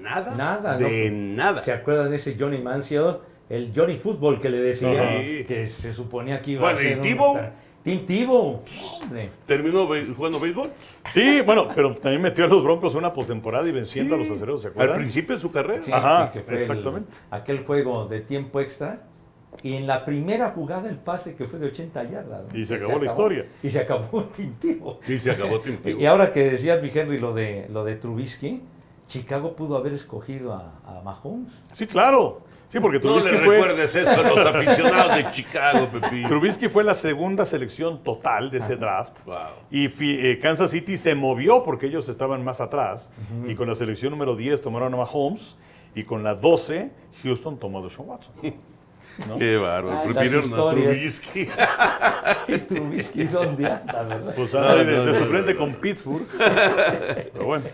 [0.01, 0.35] Nada.
[0.35, 0.77] Nada.
[0.77, 1.35] De ¿no?
[1.37, 1.61] nada.
[1.61, 3.17] ¿Se acuerdan de ese Johnny Manziel?
[3.49, 5.17] El Johnny Football que le decía, Ajá.
[5.47, 7.01] que se suponía que iba Bueno, a ser ¿y
[7.83, 8.61] Tim Tebow.
[9.01, 9.29] Hombre.
[9.45, 10.69] ¿Terminó jugando béisbol?
[11.11, 14.61] Sí, bueno, pero también metió a los Broncos una postemporada y venciendo a los aceros,
[14.61, 14.97] ¿se Al acuerdan?
[14.97, 15.81] principio de su carrera.
[15.83, 17.11] Sí, Ajá, que fue el- exactamente.
[17.31, 19.01] aquel juego de tiempo extra.
[19.63, 22.43] Y en la primera jugada el pase que fue de 80 yardas.
[22.53, 22.57] ¿no?
[22.57, 23.45] Y se acabó la historia.
[23.61, 24.99] Y se acabó Tim Tebow.
[25.05, 25.99] Sí, se acabó Tim Tebow.
[26.01, 28.61] Y ahora que decías, mi Henry, lo de, lo de Trubisky,
[29.07, 31.51] Chicago pudo haber escogido a, a Mahomes.
[31.73, 32.41] Sí, claro.
[32.71, 33.55] Sí, porque No Trubisky le fue...
[33.57, 36.23] recuerdes eso a los aficionados de Chicago, Pepi.
[36.23, 39.25] Trubisky fue la segunda selección total de ese draft.
[39.25, 39.35] Wow.
[39.69, 43.09] Y eh, Kansas City se movió porque ellos estaban más atrás.
[43.45, 45.57] Y con la selección número 10 tomaron a Mahomes.
[45.95, 46.91] Y con la 12,
[47.23, 48.33] Houston tomó a Deshaun Watson.
[49.27, 49.37] ¿no?
[49.37, 50.03] Qué bárbaro.
[50.03, 50.71] Prefirieron a.
[50.71, 51.49] Trubisky.
[52.47, 54.33] Y Trubisky, ¿dónde anda, verdad?
[54.33, 55.59] Pues anda de, no, de no, suplente no.
[55.59, 56.25] con Pittsburgh.
[56.37, 57.65] Pero bueno.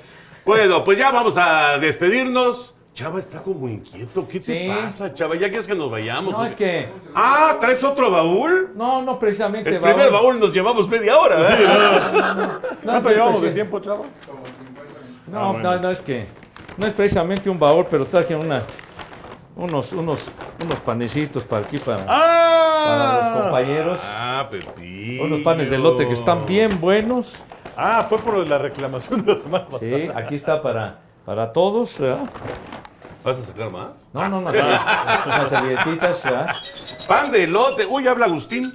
[0.44, 2.74] Bueno, pues ya vamos a despedirnos.
[2.98, 4.28] Chava está como inquieto.
[4.28, 4.68] ¿Qué te Sí.
[4.68, 5.36] pasa, Chava?
[5.36, 6.32] ¿Ya quieres que nos vayamos?
[6.36, 6.90] No, es que.
[7.14, 8.72] Ah, ¿traes otro baúl?
[8.76, 9.70] No, no precisamente.
[9.76, 10.30] El primer baúl.
[10.34, 11.36] baúl nos llevamos media hora.
[11.48, 11.68] ¿eh?
[11.68, 14.06] No, ¿Cuánto no, llevamos de preci- tiempo, chavo?
[15.28, 16.26] No, Ah, no, no, es que.
[16.76, 18.64] No es precisamente un baúl, pero traje una,
[19.56, 20.26] unos, unos,
[20.64, 23.32] unos panecitos para aquí, para, para ¡Ah!
[23.36, 24.00] los compañeros.
[24.04, 25.24] Ah, Pepillo.
[25.24, 27.36] Unos panes de lote que están bien buenos.
[27.76, 29.98] Ah, fue por la reclamación de la semana pasada.
[29.98, 32.00] Sí, aquí está para, para todos.
[32.00, 32.26] ¿verdad?
[33.28, 34.08] ¿Vas a sacar más?
[34.14, 34.50] No, no, no.
[34.52, 36.24] Unas, servilletitas.
[36.24, 36.56] ¿verdad?
[37.10, 37.86] Pan de elote.
[37.86, 38.72] Uy, habla Agustín.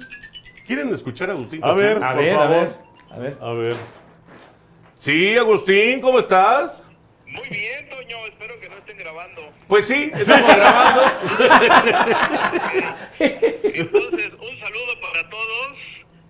[0.67, 1.59] ¿Quieren escuchar a Agustín?
[1.63, 2.03] A ver.
[2.03, 2.77] A ver, a ver.
[3.41, 3.75] A ver.
[4.95, 6.83] Sí, Agustín, ¿cómo estás?
[7.25, 9.41] Muy bien, Toño, espero que no estén grabando.
[9.67, 11.01] Pues sí, estamos grabando.
[13.17, 15.77] Entonces, un saludo para todos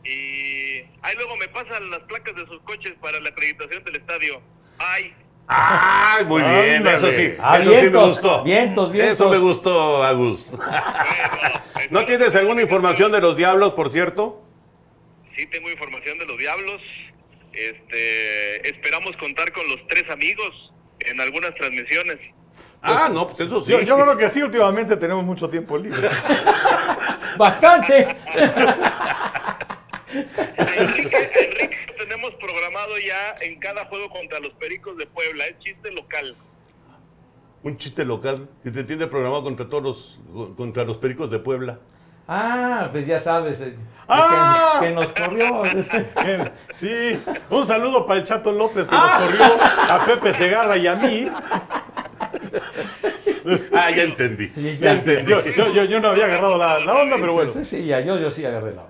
[0.05, 4.41] y ahí luego me pasan las placas de sus coches para la acreditación del estadio.
[4.80, 5.13] Ay,
[5.47, 7.33] Ay, muy bien, eso sí.
[7.39, 8.43] Ah, eso sí me vientos, gustó.
[8.43, 9.13] vientos, vientos.
[9.13, 10.57] Eso me gustó, Agus.
[11.89, 14.41] ¿No tienes alguna información de los diablos, por cierto?
[15.35, 16.81] Sí, tengo información de los diablos.
[17.51, 22.17] Este, esperamos contar con los tres amigos en algunas transmisiones.
[22.81, 23.71] Ah, no, pues eso sí.
[23.71, 26.09] Yo, yo creo que sí, últimamente tenemos mucho tiempo libre.
[27.37, 28.07] Bastante.
[30.78, 35.91] Enrique, Enrique, tenemos programado ya en cada juego contra los Pericos de Puebla, es chiste
[35.91, 36.36] local.
[37.64, 40.20] Un chiste local que te tiene programado contra todos los,
[40.57, 41.80] contra los pericos de Puebla.
[42.28, 43.61] Ah, pues ya sabes.
[43.61, 43.76] eh,
[44.07, 44.80] ¡Ah!
[44.82, 45.64] Que, que nos corrió.
[46.74, 49.43] Sí, un saludo para el Chato López que nos corrió
[49.89, 51.28] a Pepe Segarra y a mí.
[53.73, 54.51] Ah, ya entendí.
[54.55, 54.91] Ya ya.
[54.93, 55.31] entendí.
[55.31, 57.51] Yo, yo, yo, no había agarrado la, la onda, pero bueno.
[57.53, 58.87] Sí, sí, ya, yo, yo sí agarré la.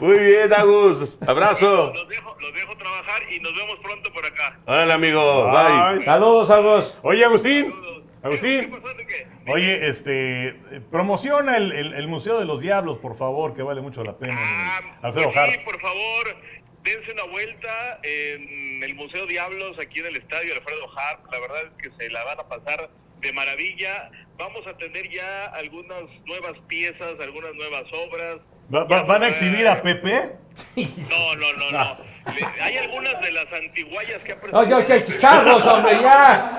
[0.00, 1.18] Muy bien, Agus.
[1.26, 1.92] Abrazo.
[1.94, 4.58] Los dejo, los dejo trabajar y nos vemos pronto por acá.
[4.66, 5.46] Hola, amigo.
[5.50, 5.56] Bye.
[5.58, 6.02] Ay.
[6.02, 6.98] Saludos, Saludos.
[7.02, 7.72] Oye, Agustín.
[7.72, 8.70] ¿Qué Agustín.
[8.70, 9.26] pasó, Enrique?
[9.48, 10.58] Oye, este,
[10.90, 14.34] promociona el, el- el Museo de los Diablos, por favor, que vale mucho la pena.
[14.38, 15.64] Ah, Alfredo pues sí, Hart.
[15.64, 16.36] por favor,
[16.82, 21.20] dense una vuelta en el Museo Diablos, aquí en el estadio Alfredo Hart.
[21.30, 22.88] La verdad es que se la van a pasar
[23.24, 24.10] de maravilla.
[24.36, 28.36] Vamos a tener ya algunas nuevas piezas, algunas nuevas obras.
[28.72, 30.32] Va- va- ¿Van a exhibir a Pepe?
[30.76, 31.98] No, no, no, no.
[32.32, 36.58] Le- hay algunas de las antiguallas que ha Oye, oye, chicharros, hombre, ya.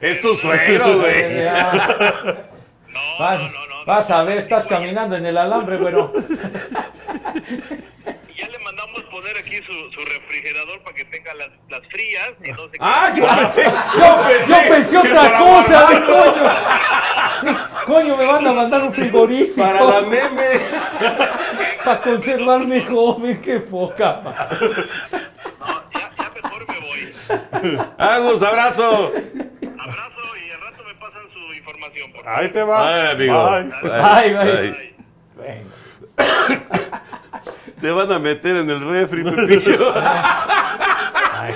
[0.00, 1.44] Es tu suegro, güey.
[1.44, 3.84] No, Vas, no, no, no.
[3.86, 6.12] vas a ver, estás caminando en el alambre, güero.
[8.36, 12.50] Ya le mandamos poner aquí su, su refrigerador para que tenga las, las frías y
[12.52, 13.62] no se Ah, yo pensé.
[13.64, 17.84] Yo, yo pensé otra cosa, guardar- coño.
[17.86, 20.60] Coño, me van a mandar un frigorífico Para la meme.
[21.84, 24.20] para conservarme joven, qué poca.
[24.22, 27.78] No, ya, ya mejor me voy.
[27.98, 29.12] Agus, abrazo.
[29.78, 32.12] Abrazo y al rato me pasan su información.
[32.12, 32.40] Por favor.
[32.40, 32.88] Ahí te va.
[32.88, 33.50] Ay, amigo.
[33.50, 33.62] Bye.
[33.90, 34.58] Bye, bye.
[34.58, 34.94] Ay.
[35.36, 35.74] Venga.
[37.80, 39.92] Te van a meter en el refri, Pepillo.
[39.96, 41.54] Ay,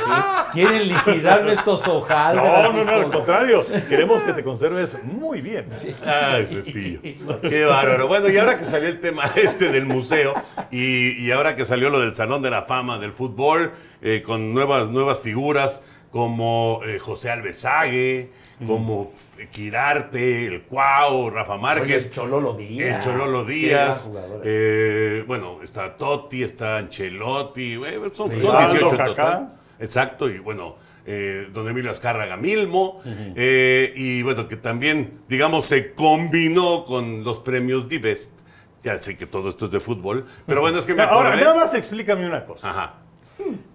[0.52, 2.44] Quieren liquidarme estos hojaldras.
[2.64, 3.64] No, no, no, al contrario.
[3.88, 5.68] Queremos que te conserves muy bien.
[6.04, 7.00] Ay, Pepillo.
[7.42, 8.08] Qué bárbaro.
[8.08, 10.34] Bueno, y ahora que salió el tema este del museo
[10.70, 14.52] y, y ahora que salió lo del Salón de la Fama del Fútbol, eh, con
[14.54, 18.30] nuevas, nuevas figuras como eh, José Alvesague,
[18.64, 19.12] como
[19.50, 22.04] Quirarte, el Cuau, Rafa Oye, Márquez.
[22.06, 22.96] el Chololo Díaz.
[22.96, 24.04] El Chololo Díaz.
[24.04, 24.40] jugador.
[24.44, 27.74] eh, bueno, está Totti, está Ancelotti.
[27.74, 29.06] eh, Son, son Rivaldo, 18 en Kaká.
[29.06, 29.52] total.
[29.78, 35.92] Exacto, y bueno, eh, don Emilio Azcárraga Milmo, eh, y bueno, que también, digamos, se
[35.92, 38.32] combinó con los premios Divest.
[38.82, 41.44] Ya sé que todo esto es de fútbol, pero bueno, es que me Ahora, acordé.
[41.44, 42.70] nada más explícame una cosa.
[42.70, 42.94] Ajá.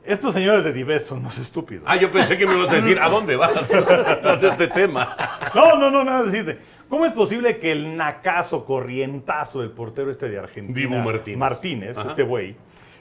[0.03, 1.84] Estos señores de Dives son más estúpidos.
[1.88, 3.69] Ah, yo pensé que me ibas a decir, ¿a dónde vas?
[4.41, 5.15] de este tema.
[5.53, 6.59] No, no, no, nada decirte.
[6.89, 11.38] ¿Cómo es posible que el nacazo, corrientazo, el portero este de Argentina, Dibu Martínez.
[11.38, 12.57] Martínez, este güey,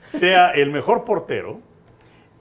[0.07, 1.61] sea el mejor portero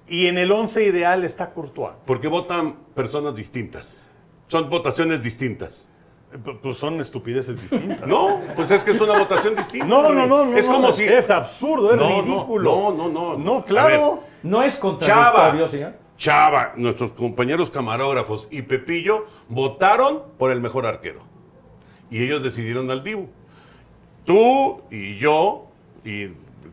[0.08, 1.96] y en el once ideal está Courtois?
[2.06, 4.12] Porque votan personas distintas.
[4.48, 5.89] Son votaciones distintas.
[6.32, 8.08] Pu- Pues son estupideces distintas.
[8.08, 9.88] No, pues es que es una votación distinta.
[9.88, 10.58] No, no, no, no.
[10.58, 11.04] Es no, como no, si.
[11.04, 12.92] Es absurdo, es No, ridículo.
[12.96, 13.38] no, no, no.
[13.38, 14.24] No, claro.
[14.44, 14.92] No es Chava.
[14.92, 15.94] contradictorio, señor.
[16.18, 21.22] Chava, nuestros compañeros camarógrafos y Pepillo votaron por el mejor arquero.
[22.12, 23.28] Y ellos decidieron al Dibu.
[24.26, 25.66] Tú y yo,
[26.04, 26.28] y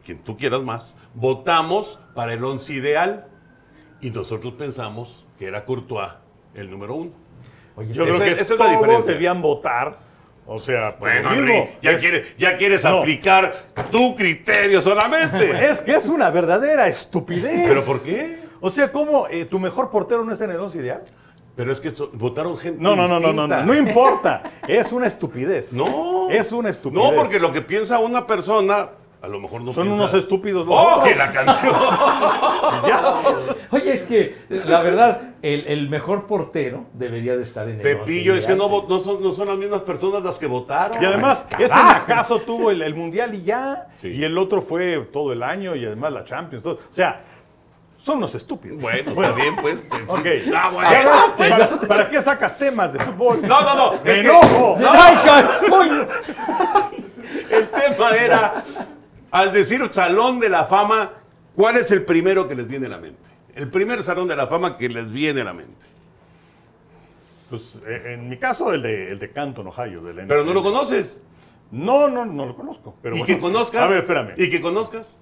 [0.04, 3.28] quien tú quieras más, votamos para el once ideal.
[4.00, 6.10] Y nosotros pensamos que era Courtois
[6.54, 7.10] el número uno.
[7.76, 9.12] Oye, Yo creo que esa es la todos diferencia.
[9.14, 9.98] debían votar.
[10.48, 11.32] O sea, Bueno.
[11.34, 12.98] Henry, ya, es, quiere- ya quieres No.
[12.98, 13.52] aplicar
[13.90, 15.50] tu criterio solamente.
[15.70, 17.68] es que es una verdadera estupidez.
[17.68, 18.38] ¿Pero por qué?
[18.60, 21.02] O sea, ¿cómo eh, tu mejor portero no está en el once ideal?
[21.56, 24.42] Pero es que so- votaron gente No, no, no, no, no, no, no importa.
[24.68, 25.72] Es una estupidez.
[25.72, 26.30] No.
[26.30, 27.04] Es una estupidez.
[27.04, 28.90] No, porque lo que piensa una persona,
[29.26, 31.74] a lo mejor no Son piensa- unos estúpidos los ¡Oh, que la canción!
[32.86, 33.22] Ya.
[33.72, 38.34] Oye, es que la verdad, el, el mejor portero debería de estar en el Pepillo,
[38.36, 41.02] es que no, no, son, no son las mismas personas las que votaron.
[41.02, 43.88] Y además, este acaso tuvo el, el mundial y ya.
[44.00, 44.08] Sí.
[44.08, 46.62] Y el otro fue todo el año y además la Champions.
[46.62, 46.74] todo.
[46.74, 47.20] O sea,
[47.98, 48.80] son unos estúpidos.
[48.80, 49.88] Bueno, está bien, pues.
[49.90, 49.98] sí.
[50.06, 50.26] Ok.
[50.54, 50.90] Ah, bueno.
[50.90, 53.40] Ya, ¿para, para qué sacas temas de fútbol?
[53.42, 53.92] No, no, no.
[54.04, 54.76] ¡Me es que enojo!
[54.88, 56.06] ¡Ay, ca- coño!
[57.50, 58.64] el tema era
[59.30, 61.12] Al decir Salón de la Fama,
[61.54, 63.30] ¿cuál es el primero que les viene a la mente?
[63.54, 65.86] El primer Salón de la Fama que les viene a la mente.
[67.50, 70.02] Pues eh, en mi caso, el de, el de Canton, Ohio.
[70.02, 71.22] De la Pero no lo conoces.
[71.70, 72.94] No, no, no lo conozco.
[73.02, 73.34] Pero y bueno.
[73.34, 73.82] que conozcas.
[73.82, 74.32] A ver, espérame.
[74.36, 75.20] Y que conozcas.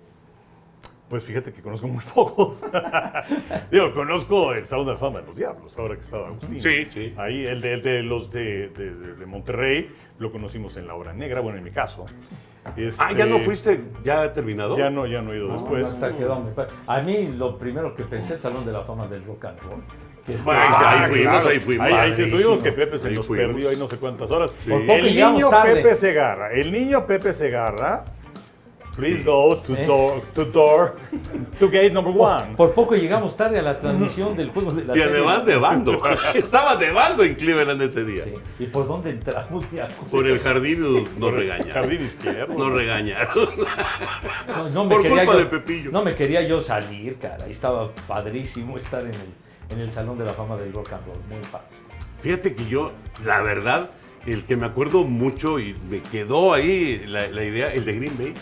[1.08, 2.66] Pues fíjate que conozco muy pocos.
[3.70, 6.60] Digo, conozco el Salón de la Fama de los Diablos, ahora que estaba Agustín.
[6.60, 7.14] Sí, sí.
[7.16, 10.94] Ahí, el de, el de los de, de- de- de Monterrey, lo conocimos en la
[10.94, 12.06] Hora Negra, bueno, en mi caso.
[12.64, 14.76] Ah, ya no Este, fuiste, ya terminado.
[14.78, 15.84] Ya no, ya no he ido después.
[15.84, 16.10] Hasta
[16.54, 16.70] padre.
[16.86, 19.82] A mí lo primero que pensé el Salón de la Fama del Rock and Roll.
[20.24, 21.48] que Bueno, ahí fuimos, claro.
[21.50, 21.86] ahí fuimos.
[21.86, 23.48] Ahí, ahí sí estuvimos que Pepe se Ahí nos fuimos.
[23.48, 24.50] perdió ahí no sé cuántas horas.
[24.68, 25.74] Por poco el niño tarde.
[25.76, 28.04] Pepe Segarra, el niño Pepe Segarra,
[28.96, 29.86] please go to ¿Eh?
[29.86, 30.96] door, to door,
[31.58, 32.54] to gate number one.
[32.56, 36.00] Por poco llegamos tarde a la transmisión del juego de la Y además nevando.
[36.34, 38.24] Estaba nevando en Cleveland ese día.
[38.24, 38.64] Sí.
[38.64, 39.64] ¿Y por dónde entramos?
[40.10, 41.72] Por el jardín nos, regañaron.
[41.72, 42.54] Jardín izquierdo.
[42.54, 43.48] Nos regañaron.
[44.48, 45.90] No, no me Por quería culpa yo, de Pepillo.
[45.90, 47.44] No me quería yo salir, cara.
[47.44, 51.06] Ahí estaba padrísimo estar en el, en el Salón de la Fama del Rock and
[51.06, 51.18] Roll.
[51.28, 51.66] Muy padre.
[52.22, 52.92] Fíjate que yo,
[53.24, 53.90] la verdad,
[54.26, 58.16] el que me acuerdo mucho y me quedó ahí la, la idea, el de Green
[58.16, 58.34] Bay.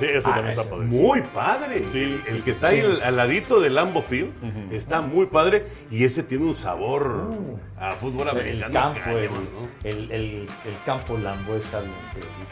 [0.00, 0.84] Sí, ese Ah, también está padre.
[0.86, 1.84] Muy padre.
[1.92, 2.76] Sí, el, el sí, que está sí.
[2.76, 4.32] ahí al, al ladito del Lambo Field
[4.72, 7.32] está muy padre y ese tiene un sabor
[7.78, 8.72] a fútbol El americano.
[8.72, 9.68] campo, cañón, el, ¿no?
[9.84, 11.88] el, el- el campo Lambo es algo.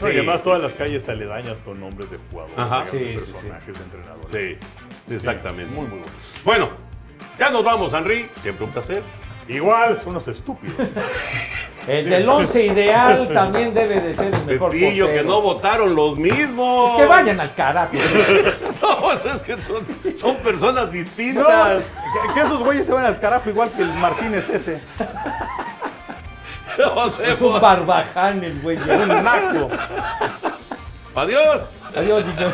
[0.01, 0.17] No, y Sí.
[0.19, 2.85] además todas las calles aledañas con nombres de jugadores, Ajá.
[2.85, 3.31] Sí, de sí, sí.
[3.33, 4.31] personajes, de entrenadores.
[5.09, 5.73] Sí, exactamente.
[5.75, 6.05] muy, muy bueno.
[6.45, 6.69] Bueno,
[7.37, 8.29] ya nos vamos, Henry.
[8.41, 9.03] Siempre un placer.
[9.49, 10.75] Igual son unos estúpidos.
[11.87, 16.17] El del once ideal también debe de ser el mejor Pepillo, que no votaron los
[16.17, 16.97] mismos.
[16.97, 17.91] Que vayan al carajo.
[18.81, 19.85] No, es que son,
[20.17, 21.77] son personas No, distintas.
[21.77, 24.81] que, que esos güeyes se van al carajo igual que el Martínez ese.
[27.23, 28.77] Es un barbaján el güey.
[28.77, 29.69] Un naco.
[31.15, 31.61] Adiós.
[31.95, 32.53] Adiós, niños.